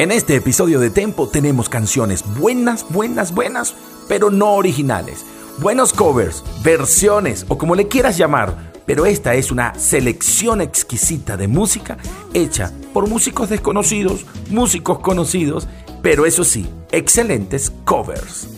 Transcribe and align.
En 0.00 0.10
este 0.10 0.34
episodio 0.34 0.80
de 0.80 0.88
Tempo 0.88 1.28
tenemos 1.28 1.68
canciones 1.68 2.24
buenas, 2.38 2.86
buenas, 2.88 3.34
buenas, 3.34 3.74
pero 4.08 4.30
no 4.30 4.54
originales. 4.54 5.26
Buenos 5.58 5.92
covers, 5.92 6.42
versiones 6.64 7.44
o 7.48 7.58
como 7.58 7.74
le 7.74 7.86
quieras 7.86 8.16
llamar, 8.16 8.72
pero 8.86 9.04
esta 9.04 9.34
es 9.34 9.50
una 9.50 9.74
selección 9.74 10.62
exquisita 10.62 11.36
de 11.36 11.48
música 11.48 11.98
hecha 12.32 12.72
por 12.94 13.10
músicos 13.10 13.50
desconocidos, 13.50 14.24
músicos 14.48 15.00
conocidos, 15.00 15.68
pero 16.00 16.24
eso 16.24 16.44
sí, 16.44 16.66
excelentes 16.92 17.70
covers. 17.84 18.48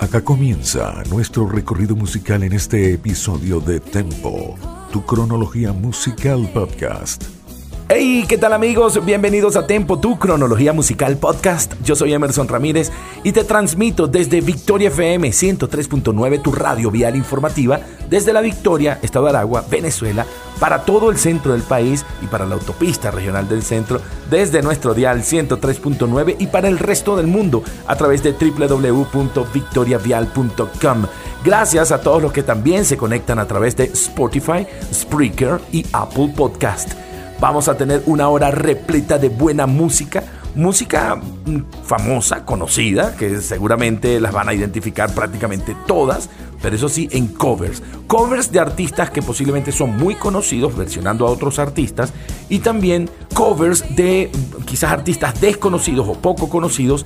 Acá 0.00 0.20
comienza 0.22 1.04
nuestro 1.10 1.48
recorrido 1.48 1.94
musical 1.94 2.42
en 2.42 2.54
este 2.54 2.92
episodio 2.92 3.60
de 3.60 3.78
Tempo, 3.78 4.56
tu 4.90 5.06
cronología 5.06 5.72
musical 5.72 6.50
podcast. 6.52 7.41
Hey, 7.88 8.24
¿qué 8.28 8.38
tal 8.38 8.52
amigos? 8.52 9.04
Bienvenidos 9.04 9.56
a 9.56 9.66
Tempo, 9.66 9.98
tu 9.98 10.16
cronología 10.18 10.72
musical 10.72 11.16
podcast. 11.18 11.74
Yo 11.84 11.94
soy 11.94 12.14
Emerson 12.14 12.48
Ramírez 12.48 12.90
y 13.22 13.32
te 13.32 13.44
transmito 13.44 14.06
desde 14.06 14.40
Victoria 14.40 14.88
FM 14.88 15.28
103.9, 15.28 16.40
tu 16.40 16.52
radio 16.52 16.90
vial 16.90 17.16
informativa, 17.16 17.80
desde 18.08 18.32
la 18.32 18.40
Victoria, 18.40 18.98
Estado 19.02 19.26
de 19.26 19.32
Aragua, 19.32 19.62
Venezuela, 19.68 20.24
para 20.58 20.84
todo 20.84 21.10
el 21.10 21.18
centro 21.18 21.52
del 21.52 21.60
país 21.62 22.06
y 22.22 22.26
para 22.26 22.46
la 22.46 22.54
autopista 22.54 23.10
regional 23.10 23.46
del 23.48 23.62
centro, 23.62 24.00
desde 24.30 24.62
nuestro 24.62 24.94
dial 24.94 25.22
103.9 25.22 26.36
y 26.38 26.46
para 26.46 26.68
el 26.68 26.78
resto 26.78 27.14
del 27.16 27.26
mundo 27.26 27.62
a 27.86 27.96
través 27.96 28.22
de 28.22 28.32
www.victoriavial.com. 28.32 31.06
Gracias 31.44 31.92
a 31.92 32.00
todos 32.00 32.22
los 32.22 32.32
que 32.32 32.44
también 32.44 32.86
se 32.86 32.96
conectan 32.96 33.38
a 33.38 33.46
través 33.46 33.76
de 33.76 33.84
Spotify, 33.84 34.66
Spreaker 34.92 35.60
y 35.72 35.84
Apple 35.92 36.32
Podcast. 36.34 37.11
Vamos 37.42 37.66
a 37.66 37.76
tener 37.76 38.04
una 38.06 38.28
hora 38.28 38.52
repleta 38.52 39.18
de 39.18 39.28
buena 39.28 39.66
música, 39.66 40.22
música 40.54 41.16
mm, 41.16 41.82
famosa, 41.82 42.44
conocida, 42.44 43.16
que 43.16 43.40
seguramente 43.40 44.20
las 44.20 44.32
van 44.32 44.48
a 44.48 44.54
identificar 44.54 45.12
prácticamente 45.12 45.76
todas, 45.88 46.30
pero 46.62 46.76
eso 46.76 46.88
sí, 46.88 47.08
en 47.12 47.26
covers. 47.26 47.82
Covers 48.06 48.52
de 48.52 48.60
artistas 48.60 49.10
que 49.10 49.20
posiblemente 49.20 49.72
son 49.72 49.96
muy 49.96 50.14
conocidos, 50.14 50.76
versionando 50.76 51.26
a 51.26 51.30
otros 51.30 51.58
artistas, 51.58 52.12
y 52.48 52.60
también 52.60 53.10
covers 53.34 53.96
de 53.96 54.30
quizás 54.64 54.92
artistas 54.92 55.40
desconocidos 55.40 56.08
o 56.08 56.14
poco 56.14 56.48
conocidos, 56.48 57.04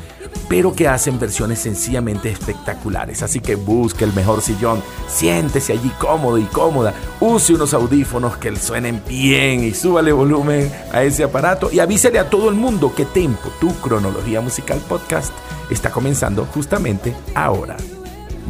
pero 0.48 0.74
que 0.74 0.86
hacen 0.86 1.18
versiones 1.18 1.60
sencillamente 1.60 2.30
espectaculares. 2.30 3.22
Así 3.22 3.40
que 3.40 3.56
busque 3.56 4.04
el 4.04 4.12
mejor 4.12 4.42
sillón, 4.42 4.82
siéntese 5.08 5.72
allí 5.72 5.90
cómodo 5.98 6.38
y 6.38 6.44
cómoda, 6.44 6.94
use 7.20 7.54
unos 7.54 7.74
audífonos 7.74 8.36
que 8.36 8.54
suenen 8.56 9.02
bien 9.08 9.64
y 9.64 9.72
súbale 9.72 10.12
volumen 10.12 10.70
a 10.92 11.02
ese 11.02 11.24
aparato 11.24 11.70
y 11.72 11.80
avísele 11.80 12.18
a 12.18 12.28
todo 12.28 12.48
el 12.50 12.54
mundo 12.54 12.94
que 12.94 13.06
Tempo, 13.06 13.50
tu 13.60 13.72
cronología 13.76 14.40
musical 14.40 14.78
podcast, 14.88 15.32
está 15.70 15.90
comenzando 15.90 16.44
justamente 16.44 17.14
ahora. 17.34 17.76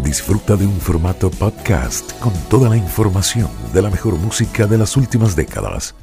Disfruta 0.03 0.57
de 0.57 0.67
un 0.67 0.79
formato 0.81 1.31
podcast 1.31 2.19
con 2.21 2.33
toda 2.49 2.69
la 2.69 2.77
información 2.77 3.49
de 3.73 3.83
la 3.83 3.91
mejor 3.91 4.15
música 4.17 4.67
de 4.67 4.79
las 4.79 4.97
últimas 4.97 5.35
décadas 5.35 5.95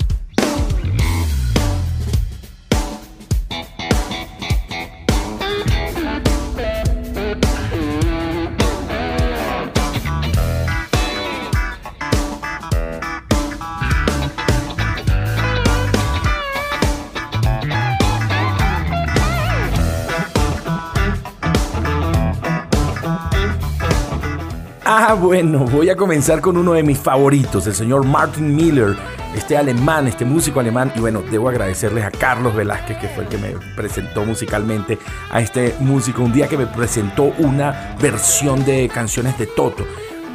bueno, 25.23 25.59
voy 25.59 25.89
a 25.89 25.95
comenzar 25.95 26.41
con 26.41 26.57
uno 26.57 26.73
de 26.73 26.83
mis 26.83 26.99
favoritos, 26.99 27.65
el 27.65 27.73
señor 27.73 28.05
Martin 28.05 28.53
Miller, 28.53 28.93
este 29.33 29.55
alemán, 29.55 30.05
este 30.05 30.25
músico 30.25 30.59
alemán. 30.59 30.91
Y 30.97 30.99
bueno, 30.99 31.23
debo 31.31 31.47
agradecerles 31.47 32.03
a 32.03 32.11
Carlos 32.11 32.53
Velázquez, 32.53 32.97
que 32.97 33.07
fue 33.07 33.23
el 33.23 33.29
que 33.29 33.37
me 33.37 33.55
presentó 33.73 34.25
musicalmente 34.25 34.99
a 35.31 35.39
este 35.39 35.75
músico, 35.79 36.23
un 36.23 36.33
día 36.33 36.49
que 36.49 36.57
me 36.57 36.65
presentó 36.65 37.33
una 37.37 37.95
versión 38.01 38.65
de 38.65 38.89
canciones 38.89 39.37
de 39.37 39.47
Toto. 39.47 39.85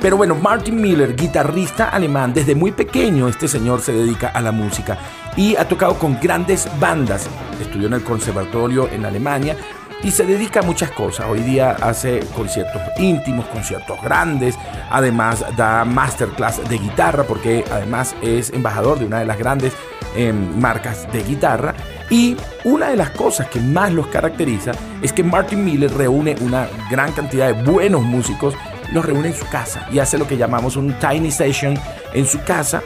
Pero 0.01 0.17
bueno, 0.17 0.35
Martin 0.35 0.81
Miller, 0.81 1.15
guitarrista 1.15 1.91
alemán, 1.91 2.33
desde 2.33 2.55
muy 2.55 2.73
pequeño 2.73 3.29
este 3.29 3.47
señor 3.47 3.83
se 3.83 3.93
dedica 3.93 4.29
a 4.29 4.41
la 4.41 4.53
música 4.53 4.97
y 5.37 5.55
ha 5.57 5.69
tocado 5.69 5.99
con 5.99 6.19
grandes 6.19 6.67
bandas. 6.81 7.29
Estudió 7.61 7.89
en 7.89 7.95
el 7.95 8.05
conservatorio 8.05 8.89
en 8.89 9.05
Alemania, 9.05 9.55
y 10.03 10.11
se 10.11 10.25
dedica 10.25 10.61
a 10.61 10.63
muchas 10.63 10.91
cosas. 10.91 11.27
Hoy 11.29 11.41
día 11.41 11.77
hace 11.81 12.21
conciertos 12.35 12.83
íntimos, 12.99 13.47
conciertos 13.47 14.01
grandes, 14.03 14.57
además 14.91 15.45
da 15.57 15.85
masterclass 15.85 16.69
de 16.69 16.79
guitarra 16.79 17.25
porque 17.25 17.65
además 17.71 18.15
es 18.23 18.51
embajador 18.51 18.99
de 18.99 19.07
una 19.07 19.19
de 19.21 19.27
las 19.27 19.39
grandes 19.39 19.73
em, 20.17 20.59
marcas 20.59 21.11
de 21.13 21.23
guitarra. 21.23 21.75
Y 22.11 22.37
una 22.65 22.89
de 22.89 22.97
las 22.97 23.11
cosas 23.11 23.49
que 23.49 23.61
más 23.61 23.93
los 23.93 24.07
caracteriza 24.07 24.73
es 25.03 25.13
que 25.13 25.23
Martin 25.23 25.65
Miller 25.65 25.93
reúne 25.93 26.37
una 26.41 26.69
gran 26.91 27.13
cantidad 27.13 27.53
de 27.53 27.63
buenos 27.63 28.03
músicos, 28.03 28.55
los 28.93 29.05
reúne 29.05 29.29
en 29.29 29.35
su 29.35 29.47
casa 29.49 29.87
y 29.93 29.99
hace 29.99 30.17
lo 30.17 30.27
que 30.27 30.37
llamamos 30.37 30.77
un 30.77 30.99
tiny 30.99 31.31
session 31.31 31.79
en 32.15 32.25
su 32.25 32.43
casa 32.45 32.83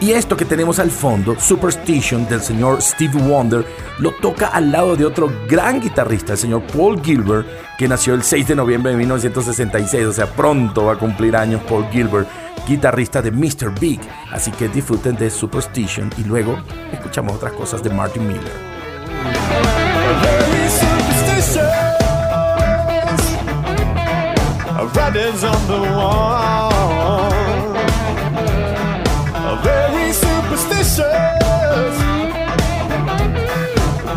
y 0.00 0.12
esto 0.12 0.36
que 0.36 0.44
tenemos 0.44 0.78
al 0.78 0.90
fondo, 0.90 1.38
Superstition 1.38 2.28
del 2.28 2.40
señor 2.42 2.82
Steve 2.82 3.18
Wonder, 3.18 3.64
lo 3.98 4.12
toca 4.12 4.48
al 4.48 4.70
lado 4.70 4.96
de 4.96 5.04
otro 5.04 5.32
gran 5.48 5.80
guitarrista, 5.80 6.32
el 6.32 6.38
señor 6.38 6.62
Paul 6.62 7.02
Gilbert, 7.02 7.46
que 7.78 7.88
nació 7.88 8.14
el 8.14 8.22
6 8.22 8.48
de 8.48 8.56
noviembre 8.56 8.92
de 8.92 8.98
1966, 8.98 10.06
o 10.06 10.12
sea, 10.12 10.26
pronto 10.26 10.84
va 10.84 10.94
a 10.94 10.98
cumplir 10.98 11.36
años 11.36 11.62
Paul 11.68 11.86
Gilbert, 11.90 12.28
guitarrista 12.66 13.22
de 13.22 13.30
Mr. 13.30 13.78
Big. 13.78 14.00
Así 14.32 14.50
que 14.50 14.68
disfruten 14.68 15.16
de 15.16 15.30
Superstition 15.30 16.10
y 16.18 16.24
luego 16.24 16.58
escuchamos 16.92 17.36
otras 17.36 17.52
cosas 17.52 17.82
de 17.82 17.90
Martin 17.90 18.26
Miller. 18.26 18.52
Superstitious. 30.96 31.98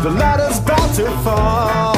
The 0.02 0.10
ladder's 0.10 0.58
about 0.58 0.94
to 0.94 1.10
fall. 1.22 1.89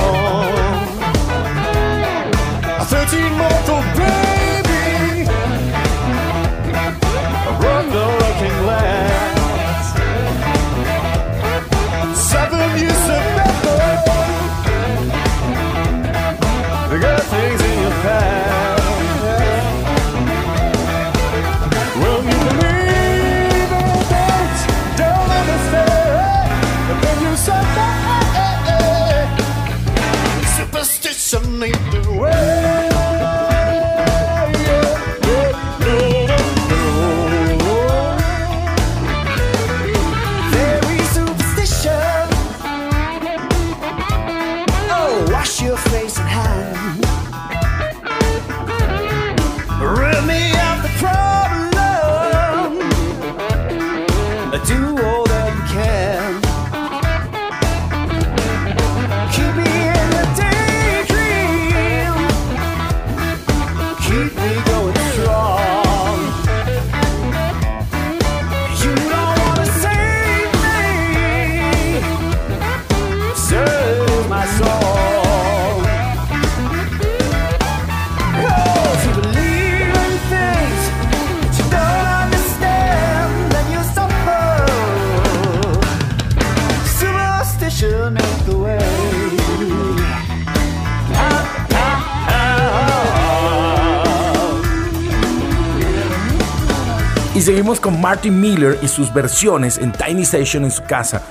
Con 97.62 98.00
Martin 98.00 98.40
Miller 98.40 98.76
y 98.82 98.88
sus 98.88 99.14
versiones 99.14 99.78
en 99.78 99.92
Tiny 99.92 100.22
Station 100.22 100.64
en 100.64 100.72
su 100.72 100.82
casa. 100.82 101.22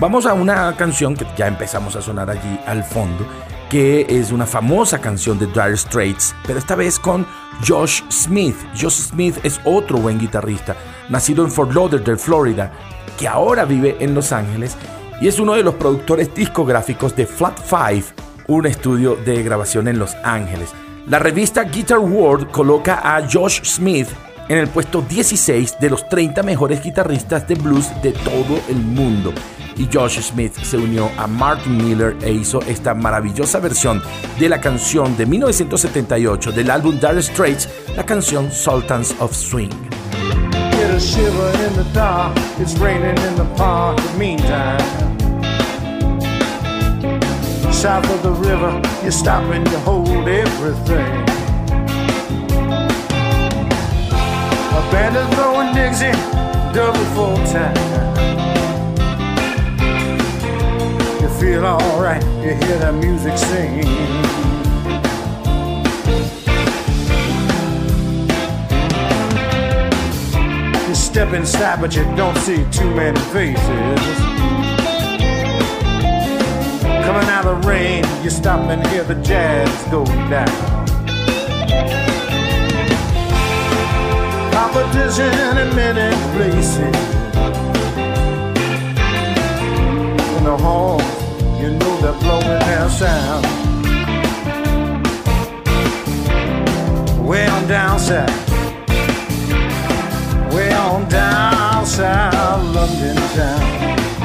Vamos 0.00 0.26
a 0.26 0.34
una 0.34 0.76
canción 0.76 1.14
que 1.14 1.24
ya 1.38 1.46
empezamos 1.46 1.94
a 1.94 2.02
sonar 2.02 2.28
allí 2.28 2.60
al 2.66 2.82
fondo, 2.82 3.24
que 3.70 4.04
es 4.08 4.32
una 4.32 4.46
famosa 4.46 5.00
canción 5.00 5.38
de 5.38 5.46
Dire 5.46 5.76
Straits, 5.76 6.34
pero 6.44 6.58
esta 6.58 6.74
vez 6.74 6.98
con 6.98 7.24
Josh 7.66 8.02
Smith. 8.10 8.56
Josh 8.74 9.10
Smith 9.10 9.36
es 9.44 9.60
otro 9.64 9.98
buen 9.98 10.18
guitarrista, 10.18 10.74
nacido 11.08 11.44
en 11.44 11.52
Fort 11.52 11.72
Lauderdale, 11.72 12.18
Florida, 12.18 12.72
que 13.16 13.28
ahora 13.28 13.64
vive 13.64 13.96
en 14.00 14.12
Los 14.12 14.32
Ángeles 14.32 14.76
y 15.20 15.28
es 15.28 15.38
uno 15.38 15.54
de 15.54 15.62
los 15.62 15.76
productores 15.76 16.34
discográficos 16.34 17.14
de 17.14 17.26
Flat 17.26 17.60
Five, 17.60 18.06
un 18.48 18.66
estudio 18.66 19.14
de 19.24 19.40
grabación 19.44 19.86
en 19.86 20.00
Los 20.00 20.16
Ángeles. 20.24 20.72
La 21.06 21.20
revista 21.20 21.62
Guitar 21.62 22.00
World 22.00 22.50
coloca 22.50 23.00
a 23.02 23.22
Josh 23.30 23.62
Smith 23.62 24.08
en 24.48 24.58
el 24.58 24.68
puesto 24.68 25.02
16 25.02 25.78
de 25.80 25.90
los 25.90 26.08
30 26.08 26.42
mejores 26.42 26.82
guitarristas 26.82 27.46
de 27.48 27.54
blues 27.54 27.90
de 28.02 28.12
todo 28.12 28.60
el 28.68 28.76
mundo. 28.76 29.32
Y 29.76 29.88
Josh 29.92 30.20
Smith 30.20 30.54
se 30.62 30.78
unió 30.78 31.10
a 31.18 31.26
Martin 31.26 31.76
Miller 31.76 32.16
e 32.22 32.32
hizo 32.32 32.60
esta 32.62 32.94
maravillosa 32.94 33.58
versión 33.58 34.02
de 34.38 34.48
la 34.48 34.60
canción 34.60 35.16
de 35.16 35.26
1978 35.26 36.52
del 36.52 36.70
álbum 36.70 36.98
Dire 36.98 37.22
Straits, 37.22 37.68
la 37.94 38.06
canción 38.06 38.50
Sultans 38.50 39.14
of 39.20 39.34
Swing. 39.34 39.70
South 47.72 48.08
of 48.10 48.22
the 48.22 48.30
river, 48.30 48.80
hold 49.84 50.08
everything. 50.26 51.35
Band 54.90 55.16
is 55.16 55.28
throwing 55.34 55.74
Dixie, 55.74 56.12
double 56.72 57.04
full 57.14 57.36
time. 57.46 57.74
You 61.20 61.28
feel 61.40 61.64
alright, 61.64 62.22
you 62.42 62.54
hear 62.54 62.78
that 62.78 62.94
music 62.94 63.36
sing. 63.36 63.78
You 70.88 70.94
step 70.94 71.32
inside, 71.32 71.80
but 71.80 71.94
you 71.94 72.04
don't 72.16 72.36
see 72.38 72.64
too 72.70 72.90
many 72.94 73.18
faces. 73.32 74.18
Coming 77.04 77.28
out 77.28 77.46
of 77.46 77.62
the 77.62 77.68
rain, 77.68 78.04
you 78.22 78.30
stop 78.30 78.68
and 78.68 78.86
hear 78.88 79.04
the 79.04 79.14
jazz 79.22 79.70
go 79.90 80.04
down. 80.04 80.75
Competition 84.76 85.56
in 85.56 85.74
many 85.74 86.14
places. 86.34 86.96
And 90.36 90.44
the 90.44 90.54
horns, 90.54 91.02
you 91.58 91.70
know 91.70 91.96
they're 92.02 92.20
blowing 92.20 92.60
their 92.68 92.88
sound. 92.90 93.46
Way 97.26 97.46
on 97.48 97.66
down 97.66 97.98
south 97.98 98.46
way 100.52 100.72
on 100.74 101.08
down 101.08 101.84
south 101.86 102.74
London 102.74 103.16
town. 103.34 104.15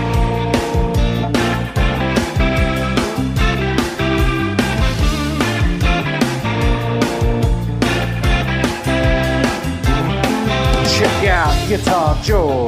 Guitar 11.78 12.22
Joe. 12.22 12.68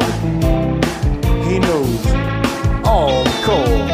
He 1.44 1.59
knows 1.59 2.05
all 2.85 3.21
the 3.25 3.35
chords. 3.44 3.91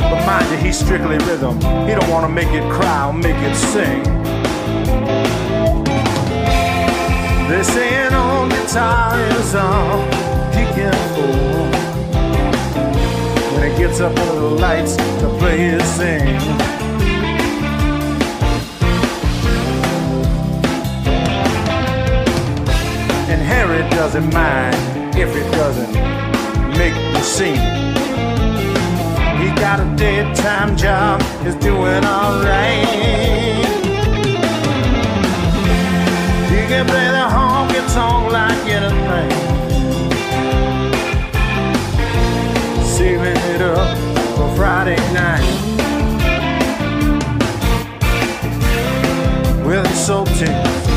But 0.00 0.24
mind 0.24 0.48
you, 0.52 0.58
he's 0.58 0.78
strictly 0.78 1.18
rhythm. 1.26 1.56
He 1.56 1.92
don't 1.92 2.08
want 2.08 2.24
to 2.24 2.28
make 2.28 2.50
it 2.50 2.62
cry 2.72 3.08
or 3.08 3.12
make 3.12 3.34
it 3.34 3.56
sing. 3.56 4.04
They 7.48 7.64
saying 7.64 8.14
on 8.14 8.48
guitar 8.50 9.18
is 9.18 9.54
all 9.56 10.02
he 10.52 10.64
can 10.76 10.94
afford. 10.94 11.74
When 13.54 13.72
he 13.72 13.76
gets 13.76 13.98
up 13.98 14.16
under 14.16 14.40
the 14.40 14.50
lights 14.50 14.94
to 14.94 15.36
play 15.40 15.58
his 15.58 15.82
thing. 15.94 16.73
Harry 23.66 23.88
doesn't 23.88 24.30
mind 24.34 24.76
if 25.16 25.34
it 25.34 25.50
doesn't 25.52 25.94
make 26.76 26.92
the 27.14 27.22
scene. 27.22 27.56
He 29.40 29.48
got 29.58 29.80
a 29.80 29.96
daytime 29.96 30.76
job, 30.76 31.22
is 31.46 31.54
doing 31.56 32.04
alright. 32.04 32.86
You 36.52 36.62
can 36.68 36.84
play 36.84 37.08
the 37.18 37.26
honky 37.34 37.80
tonk 37.94 38.32
like 38.32 38.68
anything. 38.68 39.30
Saving 42.84 43.40
it 43.54 43.62
up 43.62 43.96
for 44.36 44.54
Friday 44.56 45.00
night. 45.14 45.46
With 49.66 49.84
the 49.84 49.94
Sultans. 49.94 50.93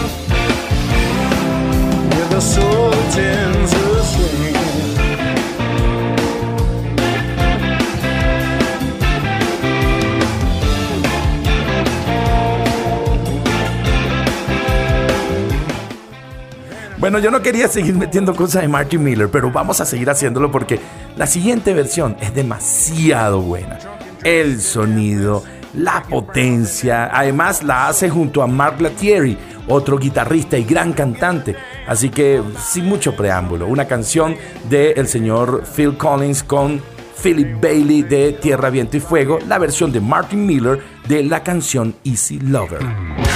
Bueno, 17.00 17.18
yo 17.18 17.31
no 17.31 17.42
quería 17.42 17.68
seguir 17.68 17.95
metiendo 17.95 18.36
cosas 18.36 18.62
de 18.62 18.68
Martin 18.68 19.04
Miller, 19.04 19.30
pero 19.31 19.50
vamos 19.50 19.81
a 19.81 19.86
seguir 19.86 20.07
haciéndolo 20.10 20.51
porque 20.51 20.80
la 21.16 21.25
siguiente 21.25 21.74
versión 21.74 22.18
es 22.19 22.36
demasiado 22.36 23.42
buena. 23.42 23.80
El 24.24 24.62
sonido, 24.62 25.44
la 25.74 26.03
potencia, 26.03 27.10
además 27.12 27.63
la 27.63 27.88
hace 27.88 28.10
junto 28.10 28.44
a 28.44 28.48
Mark 28.48 28.79
Latieri, 28.79 29.38
otro 29.67 29.98
guitarrista 29.98 30.58
y 30.58 30.65
gran 30.65 30.94
cantante. 30.94 31.56
Así 31.88 32.10
que, 32.10 32.41
sin 32.60 32.86
mucho 32.86 33.15
preámbulo, 33.15 33.67
una 33.67 33.88
canción 33.88 34.36
del 34.70 35.08
señor 35.08 35.63
Phil 35.75 35.98
Collins 35.98 36.44
con 36.44 36.82
Philip 37.22 37.60
Bailey 37.62 38.03
de 38.03 38.34
Tierra, 38.34 38.70
Viento 38.70 38.98
y 38.98 39.00
Fuego, 39.00 39.39
la 39.48 39.58
versión 39.58 39.91
de 39.91 40.01
Martin 40.01 40.46
Miller 40.46 40.82
de 41.08 41.24
la 41.24 41.44
canción 41.44 41.96
Easy 42.03 42.39
Lover. 42.39 43.26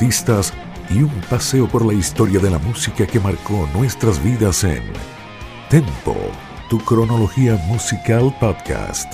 Artistas 0.00 0.54
y 0.88 1.02
un 1.02 1.12
paseo 1.28 1.68
por 1.68 1.84
la 1.84 1.92
historia 1.92 2.40
de 2.40 2.50
la 2.50 2.58
música 2.58 3.06
que 3.06 3.20
marcó 3.20 3.68
nuestras 3.74 4.22
vidas 4.24 4.64
en 4.64 4.82
Tempo, 5.68 6.16
tu 6.70 6.78
cronología 6.78 7.56
musical 7.66 8.34
podcast. 8.40 9.12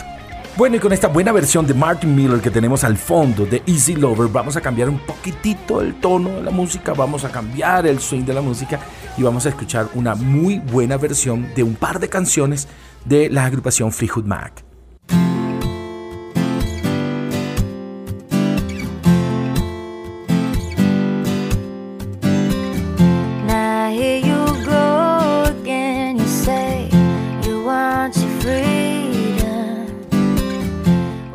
Bueno, 0.56 0.76
y 0.76 0.78
con 0.78 0.92
esta 0.92 1.08
buena 1.08 1.32
versión 1.32 1.66
de 1.66 1.74
Martin 1.74 2.14
Miller 2.14 2.40
que 2.40 2.52
tenemos 2.52 2.84
al 2.84 2.96
fondo 2.96 3.44
de 3.46 3.64
Easy 3.66 3.96
Lover, 3.96 4.28
vamos 4.28 4.56
a 4.56 4.60
cambiar 4.60 4.88
un 4.88 5.00
poquitito 5.00 5.80
el 5.80 5.96
tono 5.96 6.28
de 6.30 6.42
la 6.42 6.52
música, 6.52 6.92
vamos 6.92 7.24
a 7.24 7.32
cambiar 7.32 7.84
el 7.88 7.98
swing 7.98 8.24
de 8.24 8.34
la 8.34 8.40
música 8.40 8.78
y 9.18 9.24
vamos 9.24 9.44
a 9.44 9.48
escuchar 9.48 9.88
una 9.94 10.14
muy 10.14 10.60
buena 10.60 10.96
versión 10.98 11.52
de 11.56 11.64
un 11.64 11.74
par 11.74 11.98
de 11.98 12.08
canciones 12.08 12.68
de 13.04 13.28
la 13.28 13.44
agrupación 13.44 13.90
Fleetwood 13.90 14.24
Mac. 14.24 14.65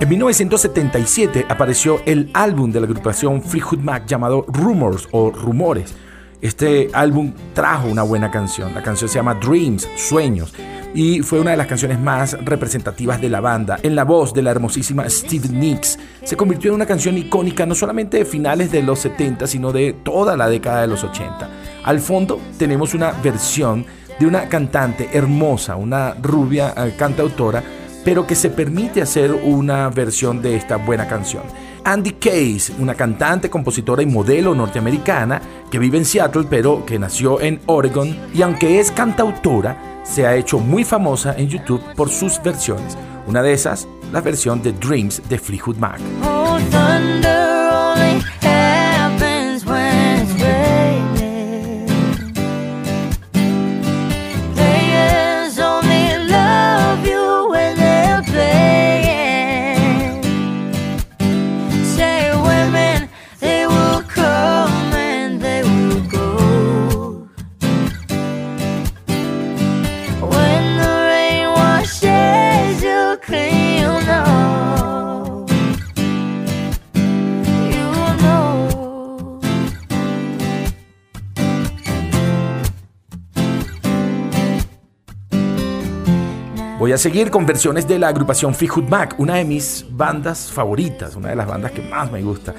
En 0.01 0.10
1977 0.10 1.46
apareció 1.48 2.01
el 2.08 2.31
álbum 2.34 2.72
de 2.72 2.79
la 2.79 2.88
agrupación 2.88 3.39
Fleetwood 3.39 3.81
Mac 3.81 4.08
llamado 4.08 4.43
Rumors 4.48 5.08
o 5.12 5.29
Rumores. 5.29 5.93
Este 6.41 6.89
álbum 6.91 7.34
trajo 7.53 7.88
una 7.88 8.01
buena 8.01 8.31
canción. 8.31 8.74
La 8.74 8.81
canción 8.81 9.08
se 9.08 9.20
llama 9.20 9.36
Dreams, 9.36 9.88
Sueños, 9.98 10.55
y 10.96 11.22
fue 11.22 11.39
una 11.39 11.51
de 11.51 11.58
las 11.58 11.67
canciones 11.67 12.00
más 12.00 12.36
representativas 12.43 13.22
de 13.22 13.29
la 13.29 13.41
banda. 13.41 13.77
En 13.84 13.96
la 13.96 14.03
voz 14.03 14.34
de 14.34 14.41
la 14.41 14.50
hermosísima 14.50 15.08
Steve 15.08 15.50
Nicks, 15.50 16.00
se 16.24 16.36
convirtió 16.36 16.72
en 16.72 16.75
una 16.77 16.88
canción 16.88 17.15
icónica 17.15 17.67
no 17.67 17.75
solamente 17.75 18.17
de 18.17 18.25
finales 18.25 18.72
de 18.72 18.81
los 18.81 18.98
70, 19.01 19.46
sino 19.46 19.72
de 19.72 19.93
toda 19.93 20.36
la 20.36 20.50
década 20.50 20.81
de 20.81 20.88
los 20.88 21.03
80. 21.03 21.48
Al 21.84 22.00
fondo 22.00 22.41
tenemos 22.58 22.96
una 22.96 23.12
versión 23.12 23.86
de 24.20 24.25
una 24.25 24.50
cantante 24.50 25.10
hermosa, 25.13 25.75
una 25.75 26.15
rubia 26.15 26.74
eh, 26.75 26.96
cantautora 26.98 27.63
pero 28.03 28.25
que 28.25 28.36
se 28.36 28.50
permite 28.50 29.01
hacer 29.01 29.31
una 29.31 29.89
versión 29.89 30.41
de 30.41 30.55
esta 30.55 30.77
buena 30.77 31.08
canción. 31.08 31.43
Andy 31.84 32.12
Case, 32.12 32.74
una 32.79 32.96
cantante, 32.96 33.50
compositora 33.50 34.03
y 34.03 34.05
modelo 34.05 34.53
norteamericana 34.53 35.41
que 35.70 35.79
vive 35.79 35.98
en 35.98 36.05
Seattle 36.05 36.46
pero 36.50 36.86
que 36.86 37.00
nació 37.00 37.41
en 37.41 37.60
Oregon 37.65 38.15
y 38.34 38.41
aunque 38.41 38.79
es 38.79 38.91
cantautora, 38.91 40.01
se 40.03 40.25
ha 40.25 40.36
hecho 40.36 40.60
muy 40.60 40.84
famosa 40.84 41.36
en 41.38 41.48
YouTube 41.48 41.81
por 41.96 42.10
sus 42.10 42.41
versiones. 42.43 42.98
Una 43.27 43.41
de 43.41 43.53
esas, 43.53 43.88
la 44.12 44.22
versión 44.22 44.62
de 44.62 44.74
Dreams 44.74 45.22
de 45.29 45.38
Fleetwood 45.38 45.77
Mac. 45.77 46.00
Oh, 46.24 46.58
A 86.94 86.98
seguir 86.98 87.32
con 87.32 87.46
versiones 87.46 87.88
de 87.88 87.98
la 87.98 88.10
agrupación 88.10 88.54
Fleetwood 88.54 88.90
Mac, 88.90 89.16
una 89.18 89.36
de 89.36 89.46
mis 89.46 89.86
bandas 89.92 90.52
favoritas, 90.52 91.16
una 91.16 91.30
de 91.30 91.38
las 91.38 91.48
bandas 91.48 91.72
que 91.72 91.82
más 91.82 92.12
me 92.12 92.22
gusta. 92.22 92.54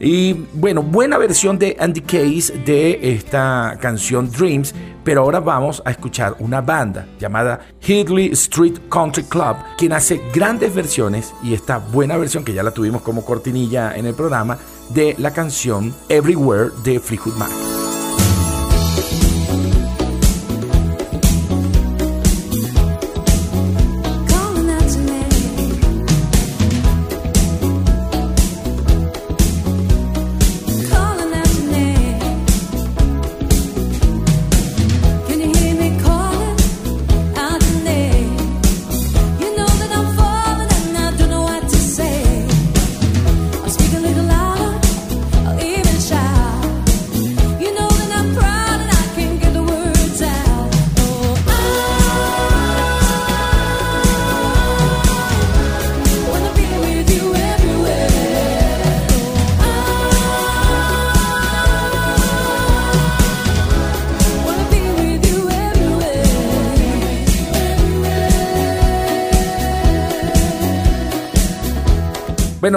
Y 0.00 0.32
bueno, 0.52 0.82
buena 0.82 1.16
versión 1.16 1.58
de 1.58 1.76
Andy 1.78 2.00
Case 2.00 2.58
de 2.64 2.98
esta 3.14 3.78
canción 3.80 4.30
Dreams, 4.30 4.74
pero 5.04 5.22
ahora 5.22 5.38
vamos 5.38 5.80
a 5.84 5.92
escuchar 5.92 6.34
una 6.40 6.60
banda 6.60 7.06
llamada 7.20 7.60
Hidley 7.86 8.32
Street 8.32 8.78
Country 8.90 9.22
Club, 9.22 9.56
quien 9.76 9.92
hace 9.92 10.20
grandes 10.34 10.74
versiones 10.74 11.32
y 11.44 11.54
esta 11.54 11.78
buena 11.78 12.16
versión 12.16 12.44
que 12.44 12.54
ya 12.54 12.64
la 12.64 12.72
tuvimos 12.72 13.02
como 13.02 13.24
cortinilla 13.24 13.94
en 13.94 14.06
el 14.06 14.14
programa 14.14 14.58
de 14.90 15.14
la 15.18 15.32
canción 15.32 15.94
Everywhere 16.08 16.70
de 16.82 16.98
Fleetwood 16.98 17.36
Mac. 17.36 17.67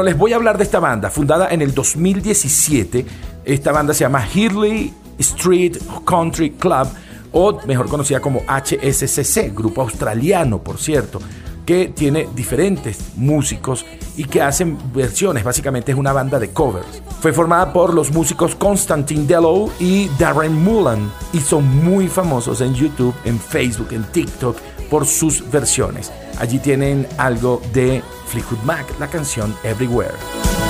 Les 0.03 0.17
voy 0.17 0.34
a 0.34 0.38
hablar 0.38 0.58
de 0.58 0.63
esta 0.63 0.79
banda, 0.79 1.12
fundada 1.12 1.50
en 1.50 1.62
el 1.62 1.75
2017. 1.75 3.05
Esta 3.46 3.72
banda 3.72 3.93
se 3.93 4.00
llama 4.03 4.25
Hidley 4.25 4.93
Street 5.20 5.77
Country 6.05 6.51
Club, 6.51 6.88
o 7.31 7.60
mejor 7.67 7.88
conocida 7.88 8.20
como 8.20 8.41
HSCC, 8.48 9.53
grupo 9.55 9.81
australiano, 9.81 10.63
por 10.63 10.79
cierto, 10.79 11.20
que 11.65 11.89
tiene 11.89 12.27
diferentes 12.36 13.12
músicos 13.15 13.86
y 14.17 14.25
que 14.25 14.41
hacen 14.41 14.77
versiones. 14.93 15.43
Básicamente 15.43 15.91
es 15.91 15.98
una 15.98 16.13
banda 16.13 16.39
de 16.39 16.50
covers. 16.50 17.03
Fue 17.20 17.31
formada 17.31 17.72
por 17.72 17.93
los 17.93 18.12
músicos 18.12 18.55
Constantine 18.55 19.27
Dellow 19.27 19.72
y 19.79 20.10
Darren 20.17 20.55
Mullen 20.55 21.12
y 21.31 21.39
son 21.39 21.63
muy 21.84 22.08
famosos 22.08 22.62
en 22.62 22.74
YouTube, 22.74 23.13
en 23.24 23.39
Facebook, 23.39 23.89
en 23.91 24.03
TikTok 24.05 24.58
por 24.89 25.05
sus 25.05 25.50
versiones. 25.51 26.12
Allí 26.39 26.59
tienen 26.59 27.07
algo 27.17 27.61
de 27.73 28.01
Fleetwood 28.27 28.63
Mac, 28.63 28.85
la 29.00 29.07
canción 29.07 29.55
Everywhere. 29.63 30.60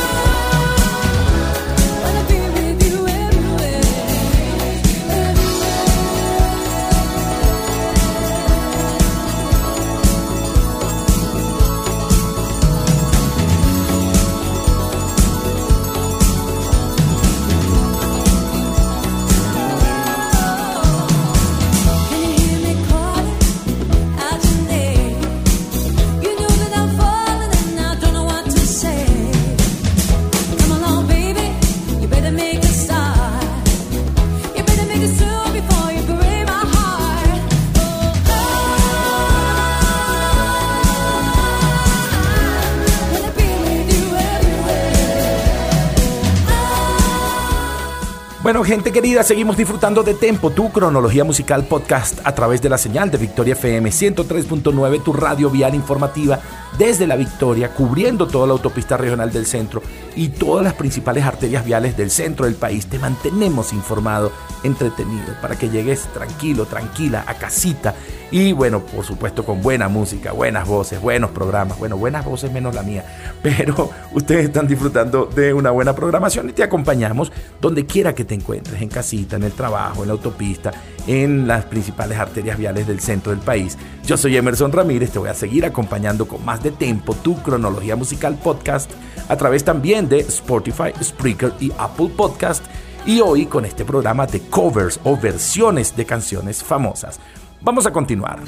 Gente 48.65 48.91
querida, 48.91 49.23
seguimos 49.23 49.57
disfrutando 49.57 50.03
de 50.03 50.13
Tempo, 50.13 50.51
tu 50.51 50.71
cronología 50.71 51.23
musical 51.23 51.65
podcast 51.65 52.19
a 52.23 52.35
través 52.35 52.61
de 52.61 52.69
la 52.69 52.77
señal 52.77 53.09
de 53.09 53.17
Victoria 53.17 53.53
FM 53.53 53.89
103.9, 53.89 55.03
tu 55.03 55.13
radio 55.13 55.49
vial 55.49 55.73
informativa 55.73 56.39
desde 56.77 57.07
la 57.07 57.15
Victoria, 57.15 57.73
cubriendo 57.73 58.27
toda 58.27 58.47
la 58.47 58.53
autopista 58.53 58.97
regional 58.97 59.31
del 59.31 59.45
centro 59.45 59.81
y 60.15 60.29
todas 60.29 60.63
las 60.63 60.75
principales 60.75 61.25
arterias 61.25 61.65
viales 61.65 61.97
del 61.97 62.11
centro 62.11 62.45
del 62.45 62.55
país. 62.55 62.85
Te 62.85 62.99
mantenemos 62.99 63.73
informado, 63.73 64.31
entretenido, 64.63 65.33
para 65.41 65.57
que 65.57 65.69
llegues 65.69 66.03
tranquilo, 66.13 66.65
tranquila, 66.65 67.25
a 67.27 67.33
casita 67.33 67.95
y 68.31 68.53
bueno, 68.53 68.79
por 68.79 69.03
supuesto 69.03 69.43
con 69.43 69.61
buena 69.61 69.89
música, 69.89 70.31
buenas 70.31 70.65
voces, 70.65 71.01
buenos 71.01 71.31
programas. 71.31 71.77
Bueno, 71.77 71.97
buenas 71.97 72.23
voces 72.23 72.49
menos 72.49 72.73
la 72.73 72.81
mía. 72.81 73.03
Pero 73.43 73.91
ustedes 74.13 74.45
están 74.45 74.67
disfrutando 74.67 75.25
de 75.25 75.53
una 75.53 75.71
buena 75.71 75.93
programación 75.93 76.49
y 76.49 76.53
te 76.53 76.63
acompañamos 76.63 77.29
donde 77.59 77.85
quiera 77.85 78.15
que 78.15 78.23
te 78.23 78.33
encuentres, 78.33 78.81
en 78.81 78.87
casita, 78.87 79.35
en 79.35 79.43
el 79.43 79.51
trabajo, 79.51 80.03
en 80.03 80.07
la 80.07 80.13
autopista, 80.13 80.71
en 81.07 81.45
las 81.45 81.65
principales 81.65 82.17
arterias 82.17 82.57
viales 82.57 82.87
del 82.87 83.01
centro 83.01 83.33
del 83.33 83.41
país. 83.41 83.77
Yo 84.05 84.15
soy 84.15 84.37
Emerson 84.37 84.71
Ramírez, 84.71 85.11
te 85.11 85.19
voy 85.19 85.29
a 85.29 85.33
seguir 85.33 85.65
acompañando 85.65 86.25
con 86.25 86.45
más 86.45 86.63
de 86.63 86.71
tiempo 86.71 87.13
tu 87.15 87.41
cronología 87.43 87.97
musical 87.97 88.35
podcast 88.41 88.89
a 89.27 89.35
través 89.35 89.65
también 89.65 90.07
de 90.07 90.19
Spotify, 90.19 90.93
Spreaker 91.03 91.53
y 91.59 91.73
Apple 91.77 92.11
Podcast. 92.15 92.63
Y 93.03 93.19
hoy 93.19 93.47
con 93.47 93.65
este 93.65 93.83
programa 93.83 94.27
de 94.27 94.41
covers 94.41 94.99
o 95.03 95.17
versiones 95.17 95.95
de 95.95 96.05
canciones 96.05 96.63
famosas. 96.63 97.19
Vamos 97.63 97.85
a 97.85 97.91
continuar. 97.91 98.39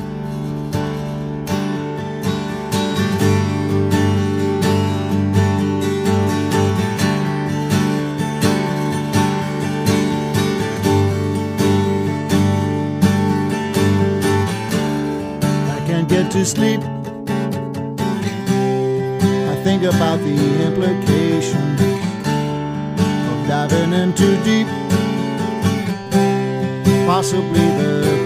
I 15.69 15.79
can't 15.85 16.09
get 16.09 16.31
to 16.31 16.43
sleep. 16.43 16.81
I 19.47 19.55
think 19.63 19.83
about 19.83 20.19
the 20.21 20.65
implications 20.65 21.81
of 23.29 23.47
diving 23.47 23.93
in 23.93 24.13
too 24.15 24.35
deep. 24.43 24.82
Possibly 27.13 27.53
the 27.53 28.23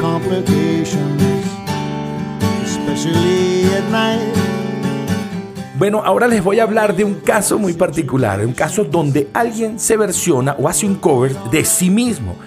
Bueno, 5.78 6.02
ahora 6.06 6.30
les 6.30 6.41
voy 6.41 6.62
a 6.62 6.63
hablar 6.63 6.95
de 6.95 7.04
un 7.04 7.15
caso 7.15 7.60
muy 7.60 7.73
particular, 7.73 8.39
un 8.45 8.54
caso 8.54 8.86
donde 8.86 9.28
alguien 9.34 9.78
se 9.78 9.97
versiona 9.97 10.56
o 10.58 10.69
hace 10.69 10.86
un 10.86 10.95
cover 10.95 11.36
de 11.52 11.65
sí 11.65 11.89
mismo. 11.89 12.38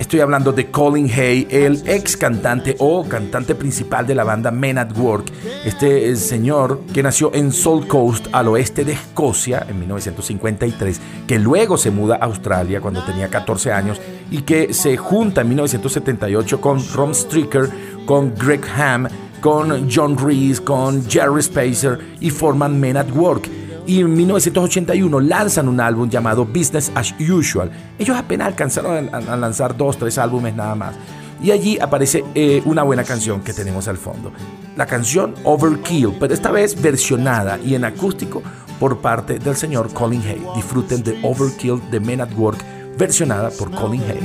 Estoy 0.00 0.20
hablando 0.20 0.50
de 0.52 0.70
Colin 0.70 1.10
Hay, 1.10 1.46
el 1.50 1.82
ex 1.86 2.16
cantante 2.16 2.74
o 2.78 3.06
cantante 3.06 3.54
principal 3.54 4.06
de 4.06 4.14
la 4.14 4.24
banda 4.24 4.50
Men 4.50 4.78
at 4.78 4.96
Work. 4.96 5.30
Este 5.66 6.16
señor 6.16 6.80
que 6.94 7.02
nació 7.02 7.34
en 7.34 7.52
Salt 7.52 7.86
Coast, 7.86 8.28
al 8.32 8.48
oeste 8.48 8.82
de 8.86 8.92
Escocia, 8.92 9.66
en 9.68 9.78
1953, 9.78 11.00
que 11.26 11.38
luego 11.38 11.76
se 11.76 11.90
muda 11.90 12.16
a 12.16 12.24
Australia 12.24 12.80
cuando 12.80 13.04
tenía 13.04 13.28
14 13.28 13.72
años 13.72 14.00
y 14.30 14.40
que 14.40 14.72
se 14.72 14.96
junta 14.96 15.42
en 15.42 15.50
1978 15.50 16.62
con 16.62 16.82
Ron 16.94 17.14
Stricker, 17.14 17.68
con 18.06 18.34
Greg 18.34 18.64
Ham, 18.74 19.06
con 19.42 19.90
John 19.94 20.16
Reese, 20.16 20.64
con 20.64 21.06
Jerry 21.10 21.42
Spacer 21.42 21.98
y 22.20 22.30
forman 22.30 22.80
Men 22.80 22.96
at 22.96 23.10
Work 23.14 23.50
y 23.86 24.00
en 24.00 24.14
1981 24.14 25.20
lanzan 25.20 25.68
un 25.68 25.80
álbum 25.80 26.08
llamado 26.08 26.44
Business 26.44 26.90
as 26.94 27.14
Usual. 27.20 27.70
Ellos 27.98 28.16
apenas 28.16 28.48
alcanzaron 28.48 29.08
a, 29.12 29.36
lanzar 29.36 29.76
dos, 29.76 29.98
tres 29.98 30.18
álbumes 30.18 30.54
nada 30.54 30.74
más. 30.74 30.94
Y 31.42 31.50
allí 31.52 31.78
aparece 31.80 32.24
eh, 32.34 32.60
una 32.66 32.82
buena 32.82 33.02
canción 33.04 33.40
que 33.40 33.52
tenemos 33.52 33.88
al 33.88 33.96
fondo. 33.96 34.30
La 34.76 34.86
canción 34.86 35.34
Overkill, 35.44 36.16
pero 36.20 36.34
esta 36.34 36.50
vez 36.50 36.80
versionada 36.80 37.58
y 37.58 37.74
en 37.74 37.84
acústico 37.84 38.42
por 38.78 38.98
parte 38.98 39.38
del 39.38 39.56
señor 39.56 39.92
Colin 39.92 40.22
Hay. 40.22 40.42
Disfruten 40.54 41.02
de 41.02 41.18
Overkill 41.22 41.80
de 41.90 42.00
Men 42.00 42.20
at 42.20 42.32
Work, 42.36 42.58
versionada 42.98 43.50
por 43.50 43.70
Colin 43.70 44.02
Hay. 44.02 44.20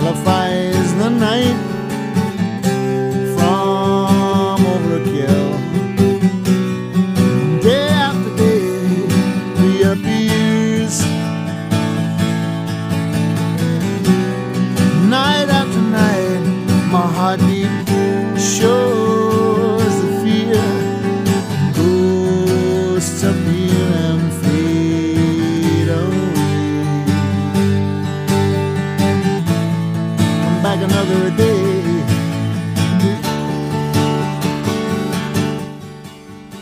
Nullifies 0.00 0.94
the 0.94 1.08
night 1.08 1.77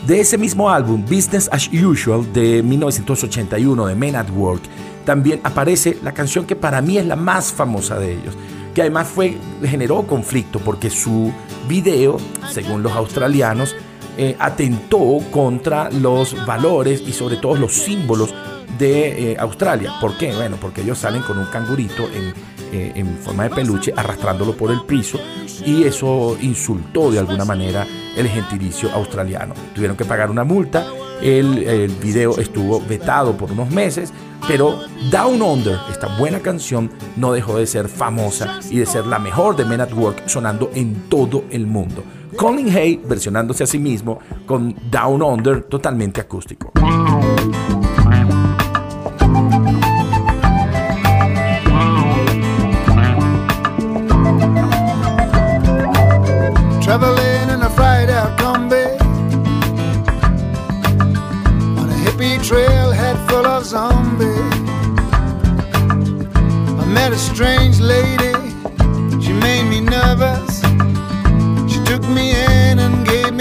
De 0.07 0.21
ese 0.21 0.37
mismo 0.37 0.69
álbum, 0.69 1.01
Business 1.01 1.49
as 1.51 1.69
Usual, 1.69 2.31
de 2.31 2.63
1981, 2.63 3.87
de 3.87 3.93
Men 3.93 4.15
at 4.15 4.29
Work, 4.29 4.61
también 5.03 5.41
aparece 5.43 5.97
la 6.01 6.13
canción 6.13 6.45
que 6.45 6.55
para 6.55 6.81
mí 6.81 6.97
es 6.97 7.05
la 7.05 7.17
más 7.17 7.51
famosa 7.51 7.99
de 7.99 8.13
ellos, 8.13 8.37
que 8.73 8.79
además 8.79 9.09
fue, 9.09 9.35
generó 9.65 10.07
conflicto 10.07 10.59
porque 10.59 10.89
su 10.89 11.33
video, 11.67 12.15
según 12.49 12.83
los 12.83 12.93
australianos, 12.93 13.75
eh, 14.17 14.37
atentó 14.39 15.19
contra 15.29 15.91
los 15.91 16.45
valores 16.45 17.03
y 17.05 17.11
sobre 17.11 17.35
todo 17.35 17.57
los 17.57 17.73
símbolos 17.73 18.33
de 18.79 19.33
eh, 19.33 19.37
Australia. 19.37 19.95
¿Por 19.99 20.17
qué? 20.17 20.33
Bueno, 20.33 20.55
porque 20.55 20.83
ellos 20.83 20.99
salen 20.99 21.21
con 21.21 21.37
un 21.37 21.47
cangurito 21.47 22.03
en 22.03 22.33
eh, 22.73 22.91
en 22.95 23.17
forma 23.19 23.43
de 23.43 23.51
peluche 23.51 23.93
arrastrándolo 23.95 24.51
por 24.57 24.71
el 24.71 24.81
piso 24.81 25.17
y 25.65 25.83
eso 25.83 26.37
insultó 26.41 27.09
de 27.09 27.19
alguna 27.19 27.45
manera 27.45 27.87
el 28.17 28.27
gentilicio 28.27 28.91
australiano. 28.91 29.53
Tuvieron 29.73 29.95
que 29.95 30.05
pagar 30.05 30.29
una 30.29 30.43
multa, 30.43 30.85
el, 31.21 31.63
el 31.63 31.91
video 31.91 32.37
estuvo 32.39 32.79
vetado 32.81 33.35
por 33.37 33.51
unos 33.51 33.71
meses, 33.71 34.11
pero 34.47 34.79
Down 35.11 35.41
Under, 35.41 35.77
esta 35.89 36.17
buena 36.17 36.39
canción, 36.39 36.91
no 37.15 37.31
dejó 37.33 37.57
de 37.57 37.67
ser 37.67 37.89
famosa 37.89 38.59
y 38.69 38.79
de 38.79 38.85
ser 38.85 39.05
la 39.07 39.19
mejor 39.19 39.55
de 39.55 39.65
Men 39.65 39.81
at 39.81 39.93
Work 39.93 40.27
sonando 40.27 40.71
en 40.73 41.09
todo 41.09 41.45
el 41.49 41.67
mundo. 41.67 42.03
Colin 42.35 42.69
Hay 42.69 42.97
versionándose 42.97 43.63
a 43.63 43.67
sí 43.67 43.79
mismo 43.79 44.19
con 44.45 44.75
Down 44.91 45.21
Under 45.21 45.63
totalmente 45.63 46.21
acústico. 46.21 46.71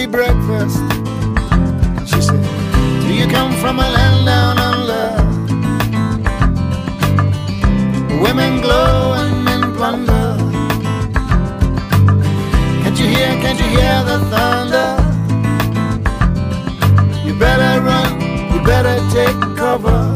Breakfast 0.06 0.78
She 2.06 2.20
said, 2.20 2.42
do 3.02 3.14
you 3.14 3.26
come 3.26 3.52
from 3.60 3.78
a 3.78 3.88
land 3.88 4.26
down 4.26 4.58
under 4.58 5.06
Women 8.22 8.60
glow 8.60 9.14
and 9.14 9.44
men 9.44 9.74
plunder 9.74 10.36
can't 12.96 12.98
you 13.00 13.06
hear, 13.08 13.28
can't 13.42 13.58
you 13.58 13.66
hear 13.66 14.04
the 14.04 14.18
thunder? 14.30 14.96
You 17.26 17.34
better 17.38 17.82
run, 17.82 18.20
you 18.52 18.64
better 18.64 18.96
take 19.12 19.56
cover. 19.58 20.15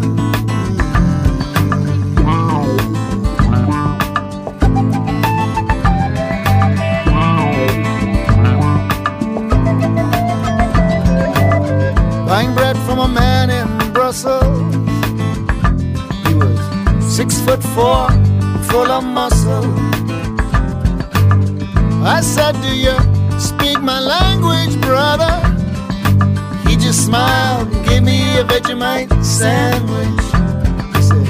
Buying 12.40 12.54
bread 12.54 12.78
from 12.86 13.00
a 13.00 13.06
man 13.08 13.50
in 13.50 13.92
Brussels. 13.92 14.74
He 16.26 16.32
was 16.34 17.14
six 17.14 17.38
foot 17.38 17.62
four, 17.74 18.08
full 18.70 18.90
of 18.90 19.04
muscle. 19.04 19.66
I 22.02 22.22
said, 22.22 22.52
Do 22.62 22.72
you 22.74 22.96
speak 23.38 23.82
my 23.82 24.00
language, 24.00 24.80
brother. 24.80 25.34
He 26.66 26.76
just 26.76 27.04
smiled 27.04 27.68
and 27.74 27.86
gave 27.86 28.02
me 28.04 28.38
a 28.38 28.44
Vegemite 28.44 29.12
sandwich. 29.22 30.24
He 30.96 31.02
said, 31.02 31.28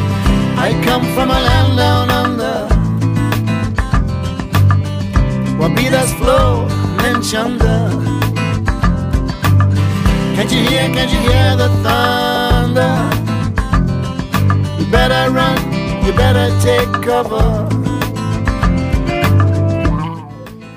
I 0.66 0.80
come 0.84 1.02
from 1.14 1.30
a 1.30 1.40
land 1.48 1.76
down 1.76 2.10
under. 2.22 2.68
Wabidas 5.58 6.16
flow, 6.20 6.68
menchanda. 7.02 8.29
Can't 10.40 10.52
you 10.52 10.62
hear, 10.70 10.90
can't 10.94 11.12
you 11.12 11.18
hear 11.18 11.54
the 11.54 11.68
thunder? 11.84 12.96
You 14.78 14.90
better 14.90 15.30
run, 15.30 15.58
you 16.02 16.14
better 16.14 16.48
take 16.62 16.90
cover. 17.04 17.68